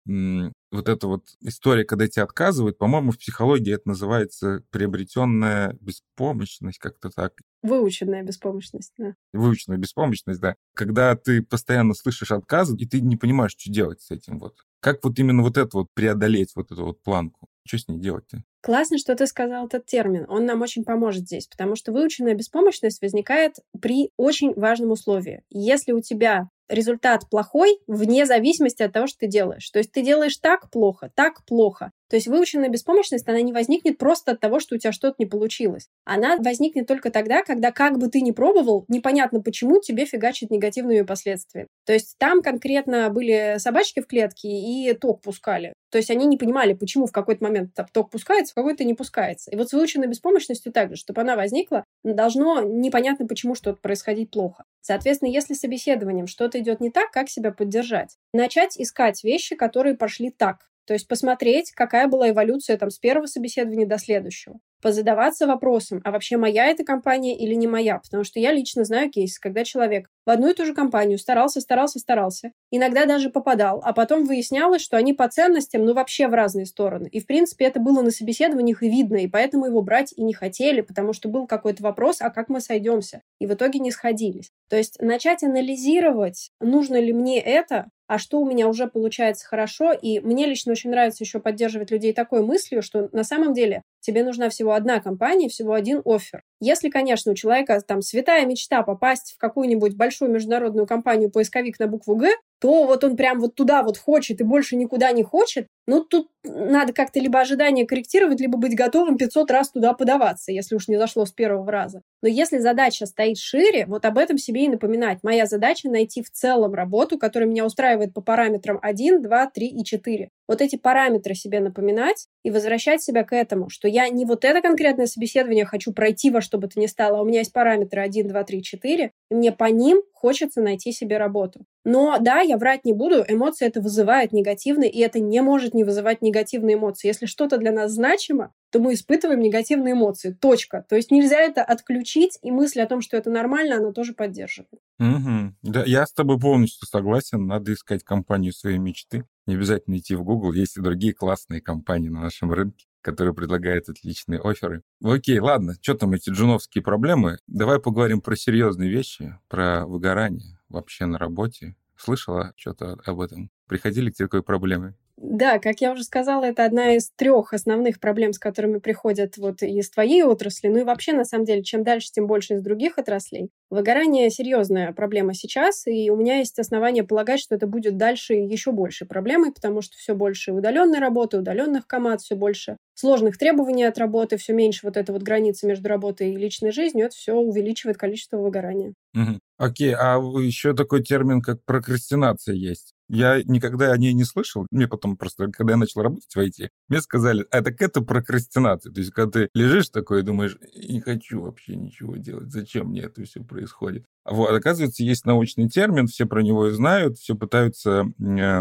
[0.71, 7.11] вот эта вот история, когда тебе отказывают, по-моему, в психологии это называется приобретенная беспомощность, как-то
[7.11, 7.33] так.
[7.63, 9.15] Выученная беспомощность, да.
[9.33, 10.55] Выученная беспомощность, да.
[10.75, 14.55] Когда ты постоянно слышишь отказы, и ты не понимаешь, что делать с этим вот.
[14.81, 17.49] Как вот именно вот это вот преодолеть, вот эту вот планку?
[17.69, 18.43] Что с ней делать-то?
[18.63, 20.25] Классно, что ты сказал этот термин.
[20.29, 25.43] Он нам очень поможет здесь, потому что выученная беспомощность возникает при очень важном условии.
[25.51, 29.69] Если у тебя результат плохой вне зависимости от того, что ты делаешь.
[29.71, 31.93] То есть ты делаешь так плохо, так плохо.
[32.09, 35.27] То есть выученная беспомощность, она не возникнет просто от того, что у тебя что-то не
[35.27, 35.89] получилось.
[36.05, 41.03] Она возникнет только тогда, когда как бы ты ни пробовал, непонятно почему тебе фигачит негативными
[41.03, 41.69] последствиями.
[41.85, 45.75] То есть там конкретно были собачки в клетке и ток пускали.
[45.91, 49.51] То есть они не понимали, почему в какой-то момент ток пускается, в какой-то не пускается.
[49.51, 54.65] И вот с выученной беспомощностью также, чтобы она возникла, должно непонятно, почему что-то происходить плохо.
[54.81, 58.17] Соответственно, если с собеседованием что-то идет не так, как себя поддержать?
[58.33, 60.69] Начать искать вещи, которые пошли так.
[60.89, 64.59] То есть посмотреть, какая была эволюция там с первого собеседования до следующего.
[64.81, 67.99] Позадаваться вопросом, а вообще моя эта компания или не моя?
[67.99, 71.61] Потому что я лично знаю кейс, когда человек в одну и ту же компанию старался,
[71.61, 76.33] старался, старался, иногда даже попадал, а потом выяснялось, что они по ценностям, ну, вообще в
[76.33, 77.09] разные стороны.
[77.13, 80.33] И, в принципе, это было на собеседованиях и видно, и поэтому его брать и не
[80.33, 83.21] хотели, потому что был какой-то вопрос, а как мы сойдемся?
[83.41, 84.53] И в итоге не сходились.
[84.71, 89.93] То есть начать анализировать, нужно ли мне это, а что у меня уже получается хорошо.
[89.93, 94.25] И мне лично очень нравится еще поддерживать людей такой мыслью, что на самом деле тебе
[94.25, 96.43] нужна всего одна компания, всего один офер.
[96.61, 101.89] Если, конечно, у человека там святая мечта попасть в какую-нибудь большую международную компанию поисковик на
[101.89, 105.67] букву «Г», то вот он прям вот туда вот хочет и больше никуда не хочет,
[105.87, 110.75] ну, тут надо как-то либо ожидания корректировать, либо быть готовым 500 раз туда подаваться, если
[110.75, 112.01] уж не зашло с первого раза.
[112.23, 115.19] Но если задача стоит шире, вот об этом себе и напоминать.
[115.23, 119.85] Моя задача найти в целом работу, которая меня устраивает по параметрам 1, 2, 3 и
[119.85, 120.31] 4.
[120.49, 124.63] Вот эти параметры себе напоминать и возвращать себя к этому, что я не вот это
[124.63, 128.01] конкретное собеседование хочу пройти во что бы то ни стало, а у меня есть параметры
[128.01, 131.61] 1, 2, 3, 4, и мне по ним хочется найти себе работу.
[131.85, 135.85] Но да, я врать не буду, эмоции это вызывает негативные, и это не может не
[135.85, 137.09] вызывать негативные эмоции.
[137.09, 140.37] Если что-то для нас значимо, то мы испытываем негативные эмоции.
[140.39, 140.85] Точка.
[140.89, 144.81] То есть нельзя это отключить, и мысль о том, что это нормально, она тоже поддерживает.
[144.99, 145.55] Угу.
[145.63, 147.47] Да, я с тобой полностью согласен.
[147.47, 149.25] Надо искать компанию своей мечты.
[149.49, 150.53] Не обязательно идти в Google.
[150.53, 154.83] Есть и другие классные компании на нашем рынке которые предлагают отличные оферы.
[155.03, 157.39] Окей, ладно, что там эти джуновские проблемы?
[157.47, 161.75] Давай поговорим про серьезные вещи, про выгорание вообще на работе.
[161.97, 163.51] Слышала что-то об этом?
[163.67, 164.95] Приходили к тебе такой проблемы?
[165.21, 169.63] Да, как я уже сказала, это одна из трех основных проблем, с которыми приходят вот
[169.63, 170.69] из твоей отрасли.
[170.69, 173.51] Ну и вообще, на самом деле, чем дальше, тем больше из других отраслей.
[173.69, 178.71] Выгорание– серьезная проблема сейчас, и у меня есть основания полагать, что это будет дальше еще
[178.71, 183.99] больше проблемой, потому что все больше удаленной работы, удаленных команд, все больше сложных требований от
[183.99, 187.97] работы, все меньше вот этой вот границы между работой и личной жизнью, это все увеличивает
[187.97, 188.95] количество выгорания.
[189.15, 189.41] Угу.
[189.59, 192.95] Окей, а еще такой термин, как прокрастинация есть.
[193.09, 194.67] Я никогда о ней не слышал.
[194.71, 198.93] Мне потом просто, когда я начал работать в IT, мне сказали, а так это прокрастинация.
[198.93, 203.03] То есть, когда ты лежишь такой и думаешь, не хочу вообще ничего делать, зачем мне
[203.03, 204.05] это все происходит?
[204.25, 208.61] Вот, оказывается, есть научный термин, все про него и знают, все пытаются э,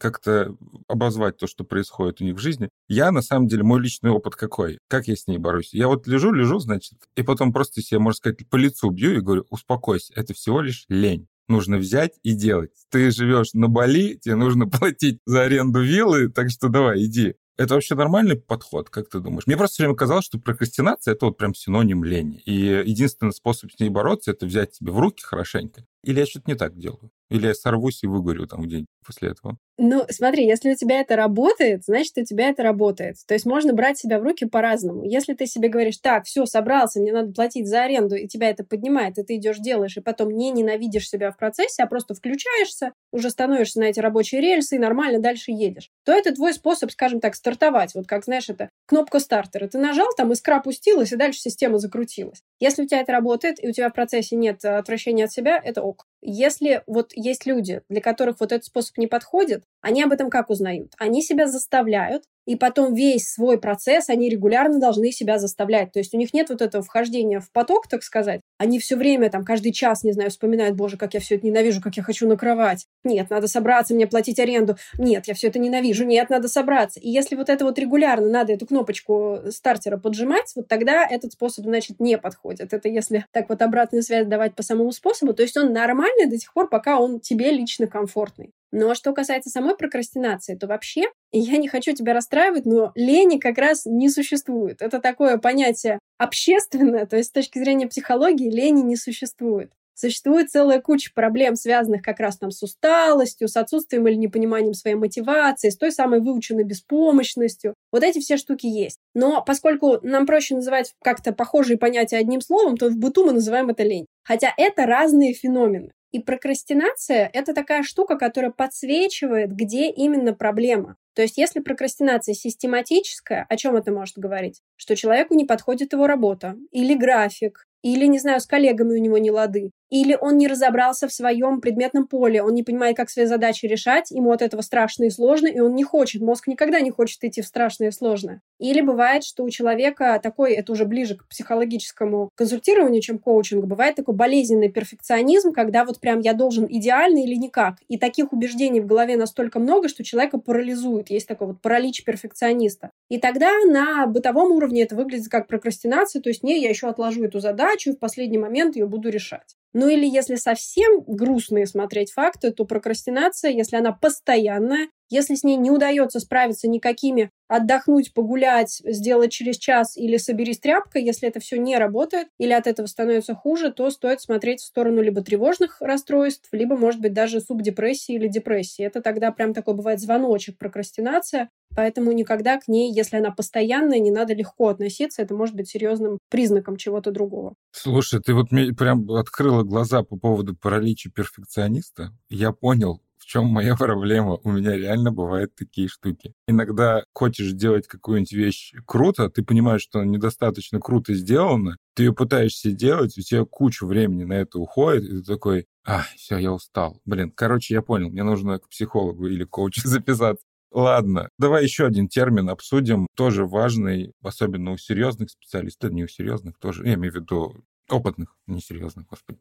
[0.00, 0.56] как-то
[0.88, 2.68] обозвать то, что происходит у них в жизни.
[2.88, 4.78] Я, на самом деле, мой личный опыт какой?
[4.88, 5.72] Как я с ней борюсь?
[5.72, 9.20] Я вот лежу, лежу, значит, и потом просто себе, можно сказать, по лицу бью и
[9.20, 12.72] говорю, успокойся, это всего лишь лень нужно взять и делать.
[12.90, 17.34] Ты живешь на Бали, тебе нужно платить за аренду виллы, так что давай, иди.
[17.58, 19.46] Это вообще нормальный подход, как ты думаешь?
[19.46, 22.40] Мне просто все время казалось, что прокрастинация— это вот прям синоним лени.
[22.46, 25.84] И единственный способ с ней бороться— это взять себе в руки хорошенько.
[26.02, 27.10] Или я что-то не так делаю?
[27.30, 29.56] Или я сорвусь и выгорю там где-нибудь после этого?
[29.78, 33.16] Ну, смотри, если у тебя это работает, значит, у тебя это работает.
[33.26, 35.02] То есть можно брать себя в руки по-разному.
[35.04, 38.64] Если ты себе говоришь, так, все, собрался, мне надо платить за аренду, и тебя это
[38.64, 42.92] поднимает, и ты идешь, делаешь, и потом не ненавидишь себя в процессе, а просто включаешься,
[43.12, 47.20] уже становишься на эти рабочие рельсы и нормально дальше едешь, то это твой способ, скажем
[47.20, 47.94] так, стартовать.
[47.94, 49.68] Вот как, знаешь, это кнопка стартера.
[49.68, 52.42] Ты нажал, там искра пустилась, и дальше система закрутилась.
[52.60, 55.82] Если у тебя это работает, и у тебя в процессе нет отвращения от себя, это
[55.82, 55.91] ок.
[56.22, 60.50] Если вот есть люди, для которых вот этот способ не подходит, они об этом как
[60.50, 60.92] узнают?
[60.98, 65.92] Они себя заставляют и потом весь свой процесс они регулярно должны себя заставлять.
[65.92, 68.40] То есть у них нет вот этого вхождения в поток, так сказать.
[68.62, 71.82] Они все время, там, каждый час, не знаю, вспоминают, боже, как я все это ненавижу,
[71.82, 72.86] как я хочу на кровать.
[73.02, 74.76] Нет, надо собраться, мне платить аренду.
[74.98, 76.04] Нет, я все это ненавижу.
[76.04, 77.00] Нет, надо собраться.
[77.00, 81.64] И если вот это вот регулярно надо эту кнопочку стартера поджимать, вот тогда этот способ,
[81.64, 82.72] значит, не подходит.
[82.72, 86.38] Это если так вот обратную связь давать по самому способу, то есть он нормальный до
[86.38, 88.52] тех пор, пока он тебе лично комфортный.
[88.72, 93.58] Но что касается самой прокрастинации, то вообще, я не хочу тебя расстраивать, но лени как
[93.58, 94.80] раз не существует.
[94.80, 99.70] Это такое понятие общественное, то есть с точки зрения психологии лени не существует.
[99.94, 104.96] Существует целая куча проблем, связанных как раз там с усталостью, с отсутствием или непониманием своей
[104.96, 107.74] мотивации, с той самой выученной беспомощностью.
[107.92, 108.98] Вот эти все штуки есть.
[109.14, 113.68] Но поскольку нам проще называть как-то похожие понятия одним словом, то в быту мы называем
[113.68, 114.06] это лень.
[114.24, 115.92] Хотя это разные феномены.
[116.12, 120.96] И прокрастинация— это такая штука, которая подсвечивает, где именно проблема.
[121.14, 124.60] То есть если прокрастинация систематическая, о чем это может говорить?
[124.76, 129.18] Что человеку не подходит его работа, или график, или, не знаю, с коллегами у него
[129.18, 133.26] не лады, или он не разобрался в своем предметном поле, он не понимает, как свои
[133.26, 136.22] задачи решать, ему от этого страшно и сложно, и он не хочет.
[136.22, 138.40] Мозг никогда не хочет идти в страшное и сложное.
[138.58, 143.94] Или бывает, что у человека такой, это уже ближе к психологическому консультированию, чем коучингу, бывает
[143.94, 147.74] такой болезненный перфекционизм, когда вот прям я должен идеально или никак.
[147.88, 151.10] И таких убеждений в голове настолько много, что человека парализует.
[151.10, 152.92] Есть такой вот паралич перфекциониста.
[153.10, 157.24] И тогда на бытовом уровне это выглядит как прокрастинация, то есть не, я еще отложу
[157.24, 159.54] эту задачу, и в последний момент ее буду решать.
[159.72, 165.56] Ну или если совсем грустные смотреть факты, то прокрастинация, если она постоянная, если с ней
[165.56, 171.58] не удается справиться никакими отдохнуть, погулять, сделать через час или соберись тряпкой, если это все
[171.58, 176.48] не работает или от этого становится хуже, то стоит смотреть в сторону либо тревожных расстройств,
[176.52, 178.84] либо, может быть, даже субдепрессии или депрессии.
[178.84, 184.10] Это тогда прям такой бывает звоночек прокрастинация, поэтому никогда к ней, если она постоянная, не
[184.10, 187.54] надо легко относиться, это может быть серьезным признаком чего-то другого.
[187.70, 192.12] Слушай, ты вот мне прям открыла глаза по поводу паралича перфекциониста.
[192.30, 194.38] Я понял, чем моя проблема?
[194.44, 196.34] У меня реально бывают такие штуки.
[196.46, 202.12] Иногда хочешь делать какую-нибудь вещь круто, ты понимаешь, что она недостаточно круто сделана, ты ее
[202.12, 206.52] пытаешься делать, у тебя куча времени на это уходит, и ты такой, а, все, я
[206.52, 207.00] устал.
[207.04, 210.44] Блин, короче, я понял, мне нужно к психологу или коучу записаться.
[210.70, 216.58] Ладно, давай еще один термин обсудим, тоже важный, особенно у серьезных специалистов, не у серьезных
[216.58, 219.38] тоже, я имею в виду опытных, несерьезных, господи.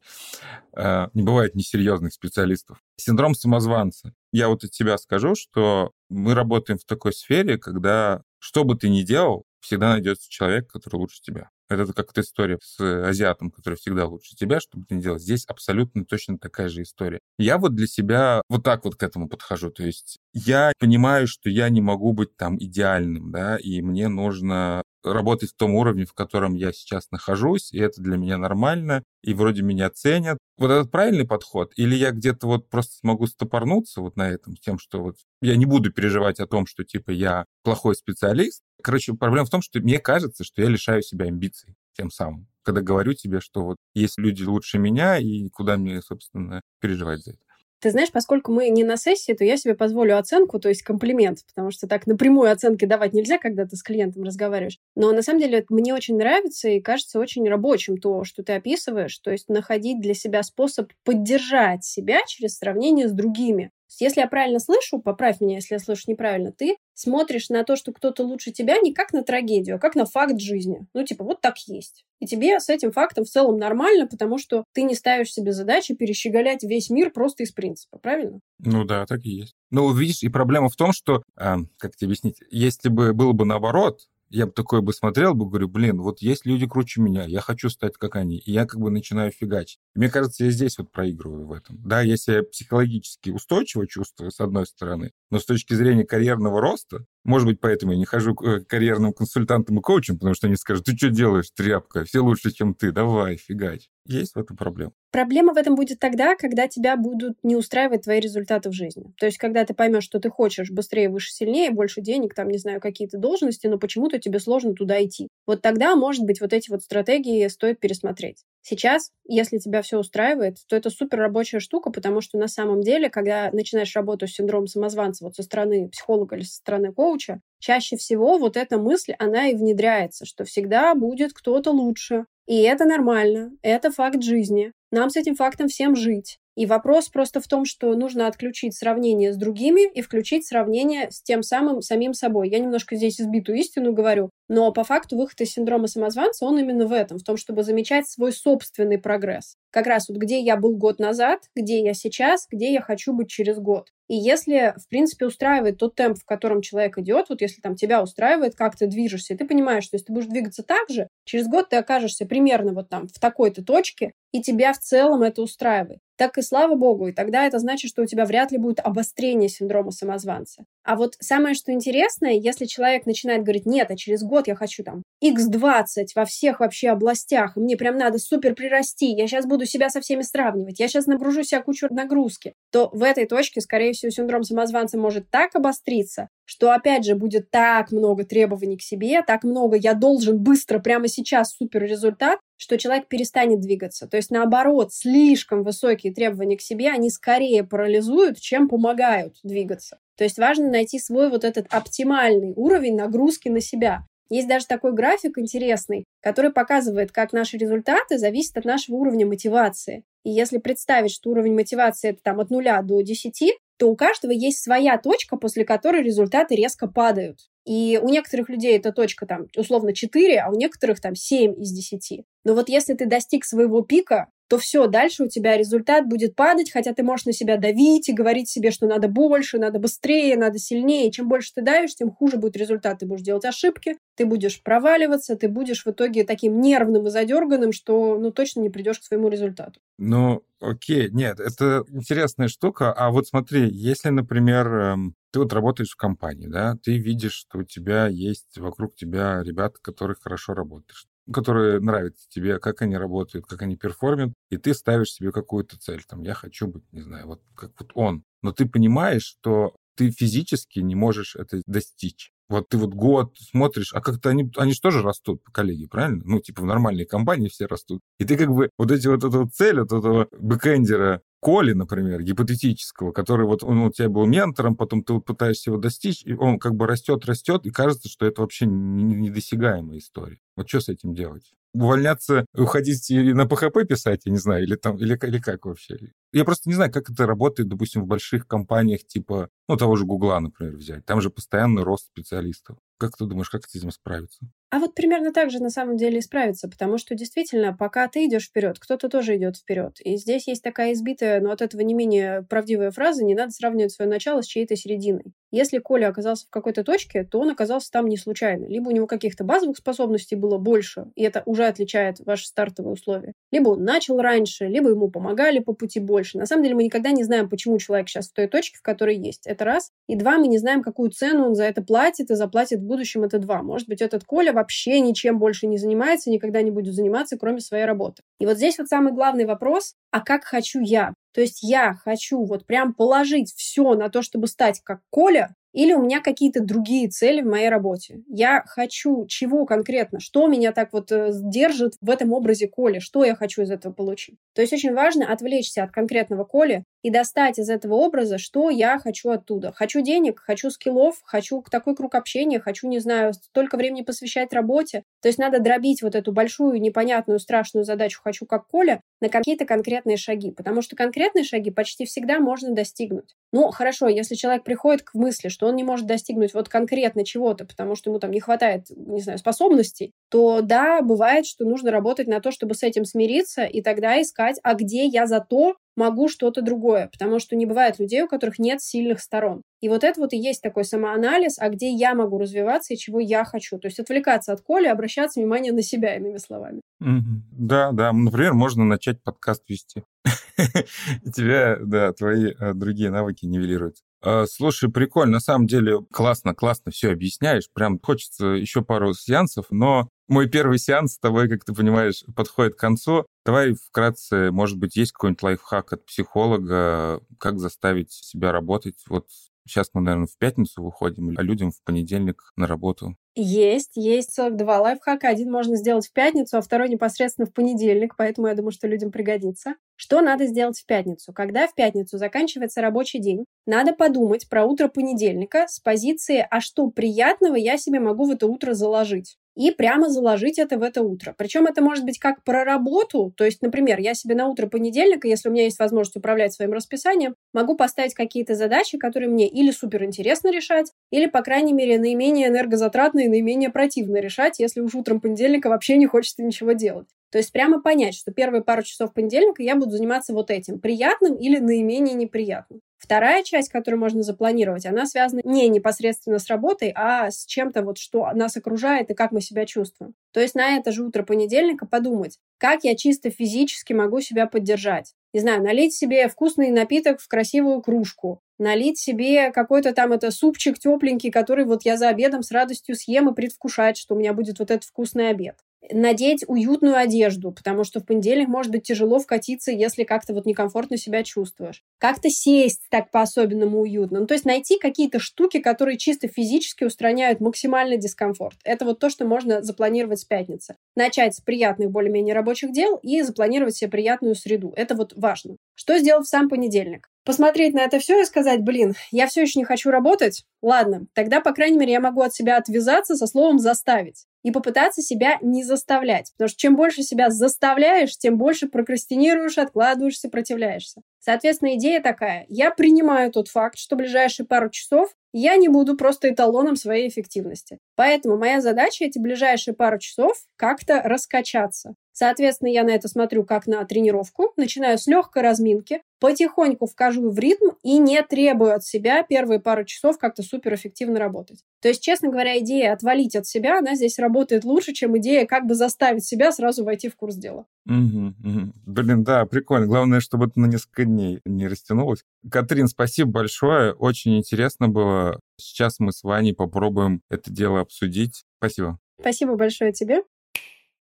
[0.73, 2.81] Э, не бывает несерьезных специалистов.
[2.97, 4.13] Синдром самозванца.
[4.31, 8.89] Я вот от себя скажу, что мы работаем в такой сфере, когда что бы ты
[8.89, 11.49] ни делал, всегда найдется человек, который лучше тебя.
[11.69, 15.19] Это как эта история с азиатом, который всегда лучше тебя, что бы ты ни делал.
[15.19, 17.19] Здесь абсолютно точно такая же история.
[17.37, 19.69] Я вот для себя вот так вот к этому подхожу.
[19.69, 24.83] То есть я понимаю, что я не могу быть там идеальным, да, и мне нужно
[25.03, 29.33] работать в том уровне, в котором я сейчас нахожусь, и это для меня нормально, и
[29.33, 30.37] вроде меня ценят.
[30.57, 31.73] Вот этот правильный подход?
[31.75, 35.65] Или я где-то вот просто смогу стопорнуться вот на этом, тем, что вот я не
[35.65, 38.61] буду переживать о том, что типа я плохой специалист.
[38.83, 42.82] Короче, проблема в том, что мне кажется, что я лишаю себя амбиций тем самым, когда
[42.82, 47.51] говорю тебе, что вот есть люди лучше меня, и куда мне, собственно, переживать за это.
[47.82, 51.39] Ты знаешь, поскольку мы не на сессии, то я себе позволю оценку, то есть комплимент,
[51.47, 54.77] потому что так напрямую оценки давать нельзя, когда ты с клиентом разговариваешь.
[54.95, 59.17] Но на самом деле мне очень нравится и кажется очень рабочим то, что ты описываешь,
[59.17, 63.71] то есть находить для себя способ поддержать себя через сравнение с другими.
[63.99, 67.91] Если я правильно слышу, поправь меня, если я слышу неправильно, ты смотришь на то, что
[67.91, 70.87] кто-то лучше тебя, не как на трагедию, а как на факт жизни.
[70.93, 72.05] Ну, типа, вот так есть.
[72.19, 75.95] И тебе с этим фактом в целом нормально, потому что ты не ставишь себе задачи
[75.95, 78.39] перещеголять весь мир просто из принципа, правильно?
[78.59, 79.55] Ну да, так и есть.
[79.71, 83.45] Ну, видишь, и проблема в том, что, э, как тебе объяснить, если бы было бы
[83.45, 84.01] наоборот,
[84.32, 87.69] я бы такой бы смотрел, бы говорю, блин, вот есть люди круче меня, я хочу
[87.69, 89.79] стать как они, и я как бы начинаю фигачить.
[89.93, 91.77] Мне кажется, я здесь вот проигрываю в этом.
[91.84, 97.05] Да, я себя психологически устойчиво чувствую, с одной стороны, но с точки зрения карьерного роста,
[97.24, 100.55] может быть, поэтому я не хожу к э, карьерным консультантам и коучам, потому что они
[100.55, 103.89] скажут, ты что делаешь, тряпка, все лучше, чем ты, давай, фигач.
[104.07, 104.93] Есть в этом проблема.
[105.11, 109.13] Проблема в этом будет тогда, когда тебя будут не устраивать твои результаты в жизни.
[109.17, 112.57] То есть, когда ты поймешь, что ты хочешь быстрее, выше, сильнее, больше денег, там, не
[112.57, 115.28] знаю, какие-то должности, но почему-то тебе сложно туда идти.
[115.45, 118.43] Вот тогда, может быть, вот эти вот стратегии стоит пересмотреть.
[118.62, 123.09] Сейчас, если тебя все устраивает, то это супер рабочая штука, потому что на самом деле,
[123.09, 127.97] когда начинаешь работу с синдромом самозванца вот со стороны психолога или со стороны коуча, чаще
[127.97, 132.26] всего вот эта мысль, она и внедряется, что всегда будет кто-то лучше.
[132.47, 134.74] И это нормально, это факт жизни.
[134.91, 136.38] Нам с этим фактом всем жить.
[136.55, 141.24] И вопрос просто в том, что нужно отключить сравнение с другими и включить сравнение с
[141.24, 142.49] тем самым самим собой.
[142.49, 146.86] Я немножко здесь избитую истину говорю, но по факту выход из синдрома самозванца, он именно
[146.86, 149.56] в этом, в том, чтобы замечать свой собственный прогресс.
[149.70, 153.30] Как раз вот где я был год назад, где я сейчас, где я хочу быть
[153.30, 153.88] через год.
[154.10, 158.04] И если, в принципе, устраивает тот темп, в котором человек идет, вот если там тебя
[158.04, 161.47] устраивает, как ты движешься, и ты понимаешь, что если ты будешь двигаться так же, через
[161.47, 165.99] год ты окажешься примерно вот там в такой-то точке, и тебя в целом это устраивает
[166.22, 167.08] так и слава богу.
[167.08, 170.66] И тогда это значит, что у тебя вряд ли будет обострение синдрома самозванца.
[170.84, 174.83] А вот самое, что интересное, если человек начинает говорить, нет, а через год я хочу
[174.83, 179.89] там x20 во всех вообще областях, мне прям надо супер прирасти, я сейчас буду себя
[179.89, 184.09] со всеми сравнивать, я сейчас нагружу себя кучу нагрузки, то в этой точке, скорее всего,
[184.11, 189.43] синдром самозванца может так обостриться, что, опять же, будет так много требований к себе, так
[189.43, 194.07] много «я должен быстро, прямо сейчас супер результат», что человек перестанет двигаться.
[194.07, 199.99] То есть, наоборот, слишком высокие требования к себе, они скорее парализуют, чем помогают двигаться.
[200.17, 204.05] То есть важно найти свой вот этот оптимальный уровень нагрузки на себя.
[204.32, 210.05] Есть даже такой график интересный, который показывает, как наши результаты зависят от нашего уровня мотивации.
[210.23, 214.32] И если представить, что уровень мотивации это там от нуля до 10, то у каждого
[214.32, 217.39] есть своя точка, после которой результаты резко падают.
[217.65, 221.73] И у некоторых людей эта точка там условно 4, а у некоторых там 7 из
[221.73, 222.23] 10.
[222.45, 226.72] Но вот если ты достиг своего пика, то все, дальше у тебя результат будет падать,
[226.72, 230.60] хотя ты можешь на себя давить и говорить себе, что надо больше, надо быстрее, надо
[230.60, 231.10] сильнее.
[231.10, 232.99] Чем больше ты давишь, тем хуже будет результат.
[232.99, 237.72] Ты будешь делать ошибки, ты будешь проваливаться, ты будешь в итоге таким нервным и задерганным,
[237.72, 239.80] что ну точно не придешь к своему результату.
[239.97, 242.91] Ну, окей, нет, это интересная штука.
[242.91, 247.60] А вот смотри, если, например, эм, ты вот работаешь в компании, да, ты видишь, что
[247.60, 253.45] у тебя есть вокруг тебя ребята, которых хорошо работаешь которые нравятся тебе, как они работают,
[253.45, 256.03] как они перформят, и ты ставишь себе какую-то цель.
[256.07, 258.24] Там, я хочу быть, не знаю, вот как вот он.
[258.41, 262.32] Но ты понимаешь, что ты физически не можешь это достичь.
[262.49, 266.22] Вот ты вот год смотришь, а как-то они, они же тоже растут, коллеги, правильно?
[266.26, 268.01] Ну, типа в нормальной компании все растут.
[268.19, 273.11] И ты как бы вот эти вот эту цель от этого бэкэндера Коли, например, гипотетического,
[273.11, 276.59] который вот он у тебя был ментором, потом ты вот пытаешься его достичь, и он
[276.59, 280.37] как бы растет, растет, и кажется, что это вообще недосягаемая история.
[280.55, 281.51] Вот что с этим делать?
[281.73, 286.11] Увольняться, уходить и на ПХП писать, я не знаю, или там, или, или как вообще?
[286.34, 290.05] Я просто не знаю, как это работает, допустим, в больших компаниях типа, ну, того же
[290.05, 291.05] Гугла, например, взять.
[291.05, 292.77] Там же постоянный рост специалистов.
[292.97, 294.39] Как ты думаешь, как с этим справиться?
[294.69, 298.25] А вот примерно так же на самом деле и справиться, потому что действительно, пока ты
[298.25, 299.99] идешь вперед, кто-то тоже идет вперед.
[300.01, 303.91] И здесь есть такая избитая, но от этого не менее правдивая фраза, не надо сравнивать
[303.91, 305.34] свое начало с чьей-то серединой.
[305.51, 308.65] Если Коля оказался в какой-то точке, то он оказался там не случайно.
[308.67, 313.34] Либо у него каких-то базовых способностей было больше, и это уже отличает ваши стартовые условия.
[313.51, 316.20] Либо он начал раньше, либо ему помогали по пути больше.
[316.34, 319.17] На самом деле мы никогда не знаем, почему человек сейчас в той точке, в которой
[319.17, 319.45] есть.
[319.45, 319.91] Это раз.
[320.07, 323.24] И два, мы не знаем, какую цену он за это платит и заплатит в будущем.
[323.24, 323.61] Это два.
[323.61, 327.86] Может быть, этот Коля вообще ничем больше не занимается, никогда не будет заниматься, кроме своей
[327.86, 328.24] работы.
[328.39, 331.13] И вот здесь вот самый главный вопрос, а как хочу я?
[331.34, 335.93] То есть я хочу вот прям положить все на то, чтобы стать как Коля, или
[335.93, 338.22] у меня какие-то другие цели в моей работе.
[338.28, 343.24] Я хочу чего конкретно, что меня так вот э, держит в этом образе Коли, что
[343.24, 344.38] я хочу из этого получить.
[344.53, 348.99] То есть очень важно отвлечься от конкретного Коли и достать из этого образа, что я
[348.99, 349.72] хочу оттуда.
[349.72, 355.04] Хочу денег, хочу скиллов, хочу такой круг общения, хочу, не знаю, столько времени посвящать работе.
[355.22, 359.66] То есть надо дробить вот эту большую, непонятную, страшную задачу «хочу как Коля» на какие-то
[359.66, 363.36] конкретные шаги, потому что конкретные шаги почти всегда можно достигнуть.
[363.52, 367.66] Ну, хорошо, если человек приходит к мысли, что он не может достигнуть вот конкретно чего-то,
[367.66, 372.28] потому что ему там не хватает, не знаю, способностей, то да, бывает, что нужно работать
[372.28, 376.61] на то, чтобы с этим смириться, и тогда искать, а где я зато могу что-то
[376.61, 379.61] другое, потому что не бывает людей, у которых нет сильных сторон.
[379.81, 383.19] И вот это вот и есть такой самоанализ, а где я могу развиваться и чего
[383.19, 383.79] я хочу.
[383.79, 386.81] То есть отвлекаться от Коли, обращаться внимание на себя, иными словами.
[386.99, 388.13] Да, да.
[388.13, 390.03] Например, можно начать подкаст вести.
[391.35, 394.03] Тебя, да, твои э, другие навыки нивелируются.
[394.23, 397.69] А, слушай, прикольно, на самом деле классно, классно все объясняешь.
[397.73, 402.75] Прям хочется еще пару сеансов, но мой первый сеанс с тобой, как ты понимаешь, подходит
[402.75, 403.25] к концу.
[403.45, 409.27] Давай вкратце, может быть, есть какой-нибудь лайфхак от психолога, как заставить себя работать вот
[409.67, 413.15] Сейчас мы, наверное, в пятницу выходим, а людям в понедельник на работу.
[413.36, 415.29] Есть, есть целых два лайфхака.
[415.29, 419.11] Один можно сделать в пятницу, а второй непосредственно в понедельник, поэтому я думаю, что людям
[419.11, 419.75] пригодится.
[419.95, 421.32] Что надо сделать в пятницу?
[421.32, 426.89] Когда в пятницу заканчивается рабочий день, надо подумать про утро понедельника с позиции «а что
[426.89, 431.36] приятного я себе могу в это утро заложить?» И прямо заложить это в это утро.
[431.38, 435.28] Причем это может быть как про работу, то есть, например, я себе на утро понедельника,
[435.28, 439.72] если у меня есть возможность управлять своим расписанием, могу поставить какие-то задачи, которые мне или
[439.72, 444.95] супер интересно решать, или, по крайней мере, наименее энергозатратно и наименее противно решать, если уж
[444.95, 447.08] утром понедельника вообще не хочется ничего делать.
[447.32, 451.36] То есть прямо понять, что первые пару часов понедельника я буду заниматься вот этим, приятным
[451.36, 452.82] или наименее неприятным.
[453.02, 457.97] Вторая часть, которую можно запланировать, она связана не непосредственно с работой, а с чем-то, вот,
[457.97, 460.14] что нас окружает и как мы себя чувствуем.
[460.32, 465.16] То есть на это же утро понедельника подумать, как я чисто физически могу себя поддержать.
[465.34, 470.78] Не знаю, налить себе вкусный напиток в красивую кружку, налить себе какой-то там это супчик
[470.78, 474.60] тепленький, который вот я за обедом с радостью съем и предвкушать, что у меня будет
[474.60, 475.56] вот этот вкусный обед
[475.89, 480.97] надеть уютную одежду, потому что в понедельник может быть тяжело вкатиться, если как-то вот некомфортно
[480.97, 481.84] себя чувствуешь.
[481.97, 484.21] Как-то сесть так по-особенному уютно.
[484.21, 488.57] Ну, то есть найти какие-то штуки, которые чисто физически устраняют максимальный дискомфорт.
[488.63, 490.75] Это вот то, что можно запланировать с пятницы.
[490.95, 494.73] Начать с приятных более-менее рабочих дел и запланировать себе приятную среду.
[494.75, 495.57] Это вот важно.
[495.75, 497.07] Что сделать в сам понедельник?
[497.23, 500.43] Посмотреть на это все и сказать, блин, я все еще не хочу работать.
[500.61, 505.01] Ладно, тогда, по крайней мере, я могу от себя отвязаться со словом «заставить» и попытаться
[505.01, 506.31] себя не заставлять.
[506.33, 511.01] Потому что чем больше себя заставляешь, тем больше прокрастинируешь, откладываешь, сопротивляешься.
[511.19, 512.45] Соответственно, идея такая.
[512.49, 517.77] Я принимаю тот факт, что ближайшие пару часов я не буду просто эталоном своей эффективности.
[517.95, 521.95] Поэтому моя задача эти ближайшие пару часов как-то раскачаться.
[522.13, 527.39] Соответственно, я на это смотрю как на тренировку, начинаю с легкой разминки, потихоньку вхожу в
[527.39, 531.59] ритм и не требую от себя первые пару часов как-то суперэффективно работать.
[531.81, 534.30] То есть, честно говоря, идея отвалить от себя, она здесь работает
[534.63, 537.65] лучше, чем идея как бы заставить себя сразу войти в курс дела.
[537.86, 538.73] Угу, угу.
[538.86, 539.88] Блин, да, прикольно.
[539.88, 542.23] Главное, чтобы это на несколько дней не растянулось.
[542.49, 543.93] Катрин, спасибо большое.
[543.93, 545.39] Очень интересно было.
[545.57, 548.43] Сейчас мы с Ваней попробуем это дело обсудить.
[548.57, 548.99] Спасибо.
[549.19, 550.23] Спасибо большое тебе.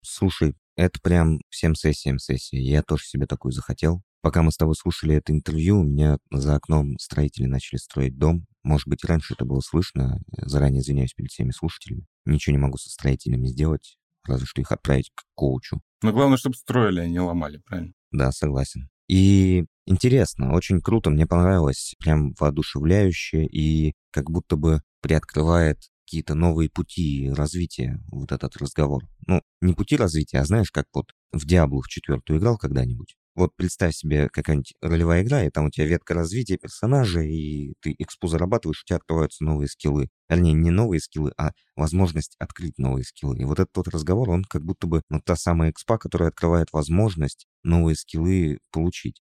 [0.01, 2.59] Слушай, это прям всем сессиям сессия.
[2.59, 4.01] Я тоже себе такую захотел.
[4.21, 8.45] Пока мы с тобой слушали это интервью, у меня за окном строители начали строить дом.
[8.63, 10.19] Может быть, раньше это было слышно.
[10.37, 12.05] Заранее извиняюсь перед всеми слушателями.
[12.25, 15.81] Ничего не могу со строителями сделать, разве что их отправить к коучу.
[16.01, 17.93] Но главное, чтобы строили, а не ломали, правильно?
[18.11, 18.89] Да, согласен.
[19.07, 26.69] И интересно, очень круто, мне понравилось, прям воодушевляюще и как будто бы приоткрывает какие-то новые
[26.69, 29.07] пути развития вот этот разговор.
[29.27, 33.15] Ну, не пути развития, а знаешь, как вот в Диаблу в четвертую играл когда-нибудь?
[33.35, 37.95] Вот представь себе какая-нибудь ролевая игра, и там у тебя ветка развития персонажа, и ты
[37.97, 40.09] экспу зарабатываешь, у тебя открываются новые скиллы.
[40.29, 43.39] Вернее, не новые скиллы, а возможность открыть новые скиллы.
[43.39, 46.73] И вот этот тот разговор, он как будто бы ну, та самая экспа, которая открывает
[46.73, 49.21] возможность новые скиллы получить.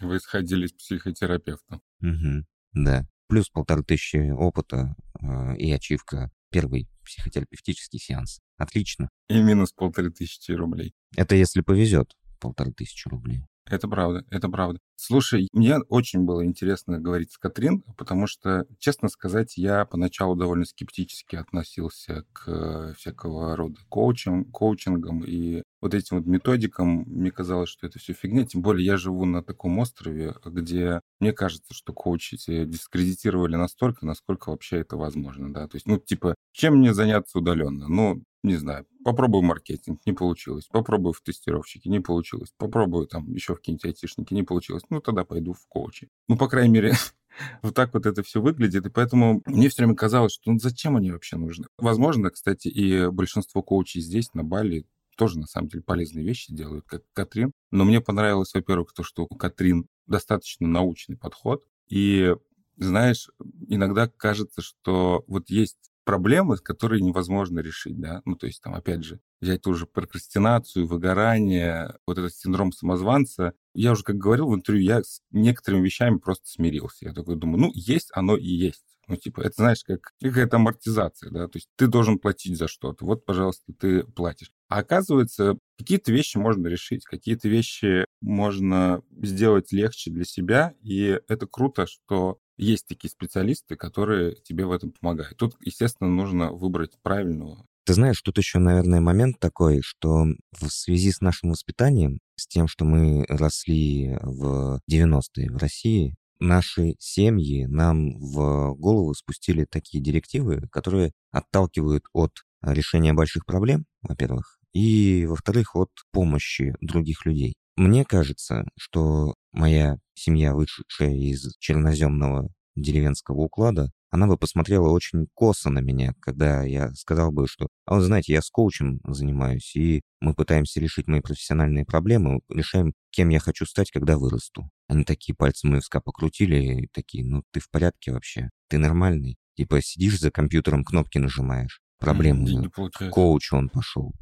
[0.00, 1.82] Вы сходили с психотерапевтом.
[2.00, 3.06] Угу, да.
[3.28, 8.40] Плюс полторы тысячи опыта э, и ачивка первый психотерапевтический сеанс.
[8.56, 9.08] Отлично.
[9.28, 10.94] И минус полторы тысячи рублей.
[11.16, 13.44] Это если повезет полторы тысячи рублей.
[13.70, 14.80] Это правда, это правда.
[14.96, 20.64] Слушай, мне очень было интересно говорить с Катрин, потому что, честно сказать, я поначалу довольно
[20.64, 27.04] скептически относился к всякого рода коучам, коучингам и вот этим вот методикам.
[27.06, 28.44] Мне казалось, что это все фигня.
[28.44, 32.36] Тем более я живу на таком острове, где мне кажется, что коучи
[32.66, 35.52] дискредитировали настолько, насколько вообще это возможно.
[35.54, 35.68] Да?
[35.68, 37.88] То есть, ну, типа, чем мне заняться удаленно?
[37.88, 40.66] Ну, не знаю, попробую маркетинг, не получилось.
[40.66, 42.52] Попробую в тестировщике, не получилось.
[42.56, 44.82] Попробую там еще в какие-нибудь айтишники, не получилось.
[44.90, 46.08] Ну, тогда пойду в коучи.
[46.28, 46.94] Ну, по крайней мере,
[47.62, 48.86] вот так вот это все выглядит.
[48.86, 51.66] И поэтому мне все время казалось, что ну, зачем они вообще нужны?
[51.78, 54.86] Возможно, кстати, и большинство коучей здесь, на Бали,
[55.16, 57.52] тоже, на самом деле, полезные вещи делают, как Катрин.
[57.70, 61.62] Но мне понравилось, во-первых, то, что у Катрин достаточно научный подход.
[61.88, 62.34] И,
[62.76, 63.28] знаешь,
[63.68, 69.04] иногда кажется, что вот есть проблемы, которые невозможно решить, да, ну, то есть там, опять
[69.04, 73.54] же, взять ту же прокрастинацию, выгорание, вот этот синдром самозванца.
[73.74, 77.06] Я уже, как говорил в интервью, я с некоторыми вещами просто смирился.
[77.06, 78.84] Я такой думаю, ну, есть оно и есть.
[79.08, 83.04] Ну, типа, это, знаешь, как какая-то амортизация, да, то есть ты должен платить за что-то.
[83.04, 84.52] Вот, пожалуйста, ты платишь.
[84.68, 91.46] А оказывается, какие-то вещи можно решить, какие-то вещи можно сделать легче для себя, и это
[91.46, 95.36] круто, что есть такие специалисты, которые тебе в этом помогают.
[95.36, 97.66] Тут, естественно, нужно выбрать правильного.
[97.84, 102.68] Ты знаешь, тут еще, наверное, момент такой, что в связи с нашим воспитанием, с тем,
[102.68, 110.68] что мы росли в 90-е в России, наши семьи нам в голову спустили такие директивы,
[110.70, 112.32] которые отталкивают от
[112.62, 117.54] решения больших проблем, во-первых, и, во-вторых, от помощи других людей.
[117.76, 125.70] Мне кажется, что моя семья, вышедшая из черноземного деревенского уклада, она бы посмотрела очень косо
[125.70, 130.02] на меня, когда я сказал бы, что, а вот знаете, я с коучем занимаюсь, и
[130.20, 134.68] мы пытаемся решить мои профессиональные проблемы, решаем, кем я хочу стать, когда вырасту.
[134.86, 138.50] Они такие пальцы мы вска покрутили, и такие, ну ты в порядке вообще?
[138.68, 139.36] Ты нормальный?
[139.56, 141.80] Типа сидишь за компьютером, кнопки нажимаешь.
[141.98, 144.12] Проблему не, не К коучу он пошел.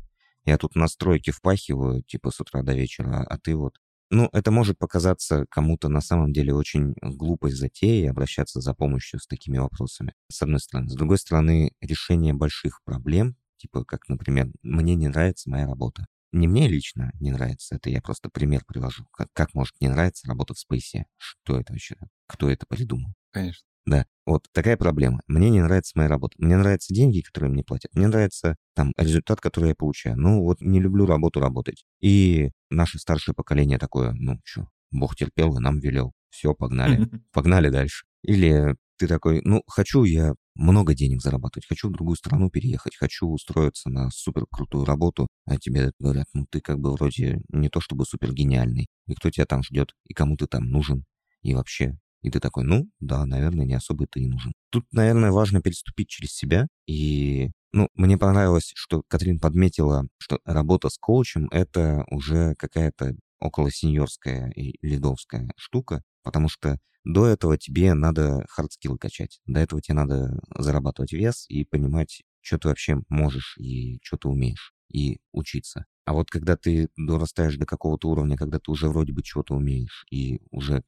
[0.44, 3.76] Я тут настройки впахиваю, типа с утра до вечера, а ты вот...
[4.12, 9.26] Ну, это может показаться кому-то на самом деле очень глупой затеей обращаться за помощью с
[9.26, 10.88] такими вопросами, с одной стороны.
[10.88, 16.06] С другой стороны, решение больших проблем, типа как, например, мне не нравится моя работа.
[16.32, 19.04] Не мне лично не нравится, это я просто пример привожу.
[19.12, 21.06] Как, как может не нравиться работа в Спейсе?
[21.16, 21.96] Что это вообще?
[22.26, 23.12] Кто это придумал?
[23.32, 23.66] Конечно.
[23.86, 25.20] Да, вот такая проблема.
[25.26, 26.36] Мне не нравится моя работа.
[26.38, 27.92] Мне нравятся деньги, которые мне платят.
[27.94, 30.16] Мне нравится там результат, который я получаю.
[30.16, 31.84] Ну вот не люблю работу работать.
[32.00, 36.12] И наше старшее поколение такое, ну что, Бог терпел и нам велел.
[36.30, 37.08] Все, погнали.
[37.32, 38.04] Погнали дальше.
[38.22, 43.26] Или ты такой, ну, хочу я много денег зарабатывать, хочу в другую страну переехать, хочу
[43.26, 47.80] устроиться на супер крутую работу, а тебе говорят, ну, ты как бы вроде не то
[47.80, 51.04] чтобы супер гениальный, и кто тебя там ждет, и кому ты там нужен,
[51.42, 54.52] и вообще и ты такой, ну, да, наверное, не особо ты и нужен.
[54.70, 56.66] Тут, наверное, важно переступить через себя.
[56.86, 63.70] И, ну, мне понравилось, что Катрин подметила, что работа с коучем— это уже какая-то около
[63.70, 69.40] сеньорская и лидовская штука, потому что до этого тебе надо hard skill ы качать.
[69.46, 74.28] До этого тебе надо зарабатывать вес и понимать, что ты вообще можешь и что ты
[74.28, 75.86] умеешь, и учиться.
[76.04, 80.04] А вот когда ты дорастаешь до какого-то уровня, когда ты уже вроде бы чего-то умеешь
[80.10, 80.82] и уже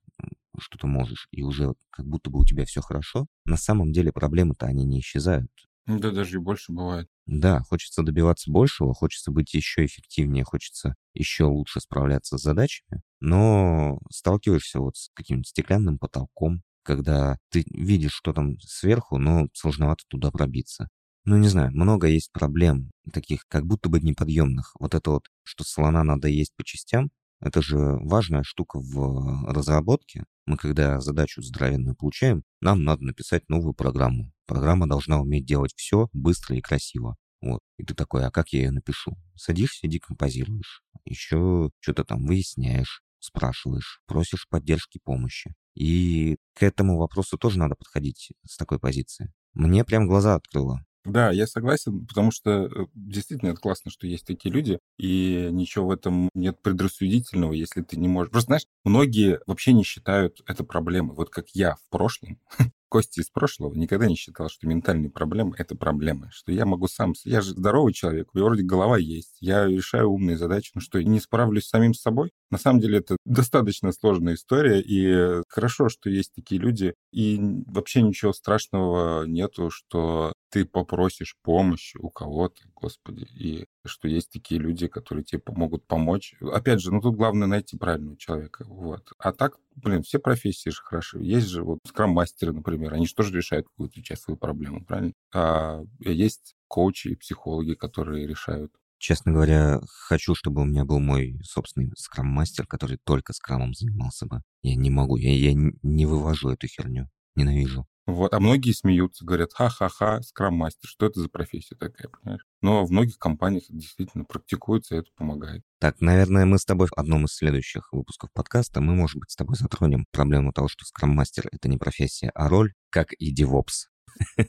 [0.58, 4.66] что-то можешь, и уже как будто бы у тебя все хорошо, на самом деле проблемы-то
[4.66, 5.50] они не исчезают.
[5.86, 7.08] Да, даже и больше бывает.
[7.26, 13.98] Да, хочется добиваться большего, хочется быть еще эффективнее, хочется еще лучше справляться с задачами, но
[14.10, 20.30] сталкиваешься вот с каким-нибудь стеклянным потолком, когда ты видишь, что там сверху, но сложновато туда
[20.30, 20.88] пробиться.
[21.24, 24.74] Ну, не знаю, много есть проблем, таких как будто бы неподъемных.
[24.80, 27.10] Вот это вот, что слона надо есть по частям,
[27.42, 30.24] это же важная штука в разработке.
[30.46, 34.32] Мы когда задачу здоровенную получаем, нам надо написать новую программу.
[34.46, 37.16] Программа должна уметь делать все быстро и красиво.
[37.40, 37.60] Вот.
[37.78, 39.16] И ты такой, а как я ее напишу?
[39.34, 40.82] Садишься, декомпозируешь.
[41.04, 45.52] Еще что-то там выясняешь, спрашиваешь, просишь поддержки, помощи.
[45.74, 49.32] И к этому вопросу тоже надо подходить с такой позиции.
[49.54, 50.84] Мне прям глаза открыло.
[51.04, 55.88] Да, я согласен, потому что э, действительно это классно, что есть такие люди, и ничего
[55.88, 58.30] в этом нет предрассудительного, если ты не можешь.
[58.30, 61.16] Просто, знаешь, многие вообще не считают это проблемой.
[61.16, 62.38] Вот как я в прошлом,
[62.88, 67.14] Костя из прошлого никогда не считал, что ментальные проблемы— это проблемы, что я могу сам...
[67.24, 71.02] Я же здоровый человек, у меня вроде голова есть, я решаю умные задачи, ну что,
[71.02, 72.32] не справлюсь с самим собой?
[72.52, 78.02] На самом деле это достаточно сложная история, и хорошо, что есть такие люди, и вообще
[78.02, 84.86] ничего страшного нету, что ты попросишь помощи у кого-то, господи, и что есть такие люди,
[84.86, 86.34] которые тебе могут помочь.
[86.42, 89.12] Опять же, ну тут главное найти правильного человека, вот.
[89.16, 91.20] А так, блин, все профессии же хорошо.
[91.20, 95.14] Есть же вот скрам-мастеры, например, они же тоже решают какую-то часть свою проблему, правильно?
[95.32, 101.36] А есть коучи и психологи, которые решают Честно говоря, хочу, чтобы у меня был мой
[101.42, 104.42] собственный скрам-мастер, который только скрамом занимался бы.
[104.62, 107.10] Я не могу, я, я не вывожу эту херню.
[107.34, 107.84] Ненавижу.
[108.06, 112.46] Вот, а многие смеются, говорят, ха-ха-ха, скрам-мастер, что это за профессия такая, понимаешь?
[112.60, 115.64] Но в многих компаниях это действительно практикуется, и это помогает.
[115.80, 119.36] Так, наверное, мы с тобой в одном из следующих выпусков подкаста, мы, может быть, с
[119.36, 123.88] тобой затронем проблему того, что скрам-мастер— это не профессия, а роль, как и DevOps.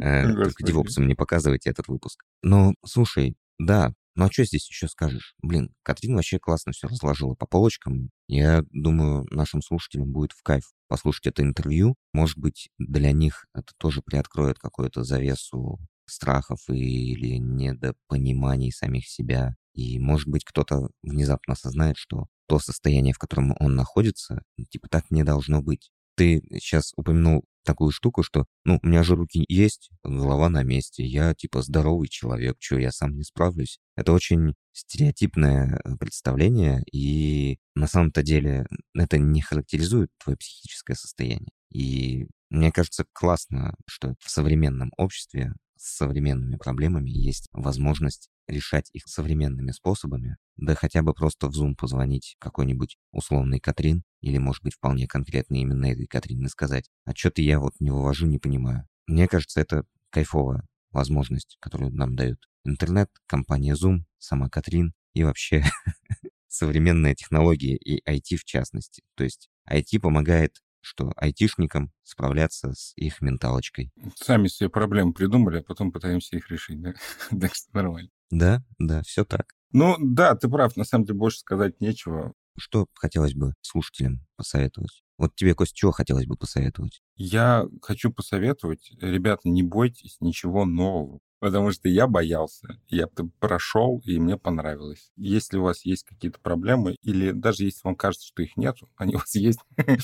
[0.00, 2.24] Э, только DevOps не показывайте этот выпуск.
[2.42, 3.36] Но, слушай,
[3.66, 5.34] да, ну а что здесь еще скажешь?
[5.42, 8.10] Блин, Катрин вообще классно все разложила по полочкам.
[8.28, 11.94] Я думаю, нашим слушателям будет в кайф послушать это интервью.
[12.12, 19.54] Может быть, для них это тоже приоткроет какую-то завесу страхов или недопониманий самих себя.
[19.72, 25.10] И, может быть, кто-то внезапно осознает, что то состояние, в котором он находится, типа так
[25.10, 25.90] не должно быть.
[26.16, 31.04] Ты сейчас упомянул такую штуку, что, ну, у меня же руки есть, голова на месте,
[31.04, 33.78] я типа здоровый человек, что я сам не справлюсь.
[33.96, 41.52] Это очень стереотипное э, представление, и на самом-то деле это не характеризует твое психическое состояние.
[41.70, 49.04] И мне кажется, классно, что в современном обществе с современными проблемами есть возможность решать их
[49.06, 54.74] современными способами, да хотя бы просто в Zoom позвонить какой-нибудь условный Катрин, или, может быть,
[54.74, 58.86] вполне конкретно именно этой Катрин и сказать, а что-то я вот не вывожу, не понимаю.
[59.06, 65.64] Мне кажется, это кайфовая возможность, которую нам дают интернет, компания Zoom, сама Катрин и вообще
[66.48, 69.02] современные технологии и IT в частности.
[69.16, 73.92] То есть IT помогает что айтишникам справляться с их менталочкой.
[74.16, 76.94] Сами себе проблемы придумали, а потом пытаемся их решить, да?
[77.40, 78.10] так что нормально.
[78.32, 79.52] Да, да, все так.
[79.72, 82.32] Ну, да, ты прав, на самом деле больше сказать нечего.
[82.58, 85.02] Что хотелось бы слушателям посоветовать?
[85.18, 87.02] Вот тебе, Кость, чего хотелось бы посоветовать?
[87.14, 93.06] Я хочу посоветовать, ребята, не бойтесь ничего нового, потому что я боялся, я
[93.38, 95.12] прошел, и мне понравилось.
[95.16, 99.14] Если у вас есть какие-то проблемы, или даже если вам кажется, что их нет, они
[99.14, 99.60] у вас есть,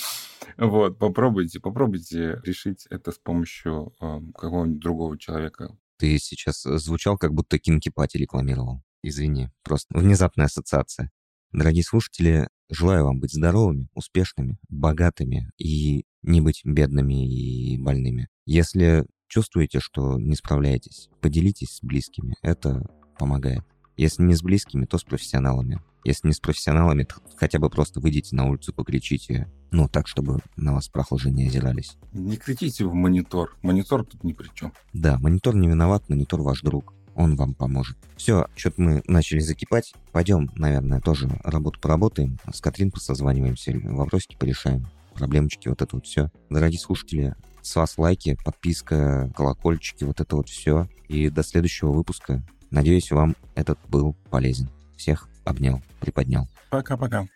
[0.58, 5.78] вот, попробуйте, попробуйте решить это с помощью эм, какого-нибудь другого человека.
[5.98, 8.82] Ты сейчас э, звучал, как будто Кинкипати рекламировал.
[9.02, 11.10] Извини, просто внезапная ассоциация.
[11.52, 18.28] Дорогие слушатели, желаю вам быть здоровыми, успешными, богатыми и не быть бедными и больными.
[18.44, 22.34] Если чувствуете, что не справляетесь, поделитесь с близкими.
[22.42, 22.82] Это
[23.18, 23.64] помогает.
[23.98, 25.80] Если не с близкими, то с профессионалами.
[26.04, 29.50] Если не с профессионалами, то хотя бы просто выйдите на улицу, покричите.
[29.72, 31.98] Ну, так, чтобы на вас прохожие не озирались.
[32.12, 33.56] Не кричите в монитор.
[33.60, 34.72] Монитор тут ни при чем.
[34.92, 36.94] Да, монитор не виноват, монитор ваш друг.
[37.16, 37.98] Он вам поможет.
[38.16, 39.92] Все, что-то мы начали закипать.
[40.12, 42.38] Пойдем, наверное, тоже работу поработаем.
[42.52, 44.86] С Катрин созваниваемся, вопросики порешаем.
[45.14, 46.30] Проблемочки, вот это вот все.
[46.48, 50.88] Дорогие слушатели, с вас лайки, подписка, колокольчики, вот это вот все.
[51.08, 52.44] И до следующего выпуска.
[52.70, 54.68] Надеюсь, вам этот был полезен.
[54.96, 56.48] Всех обнял, приподнял.
[56.70, 57.26] Пока-пока.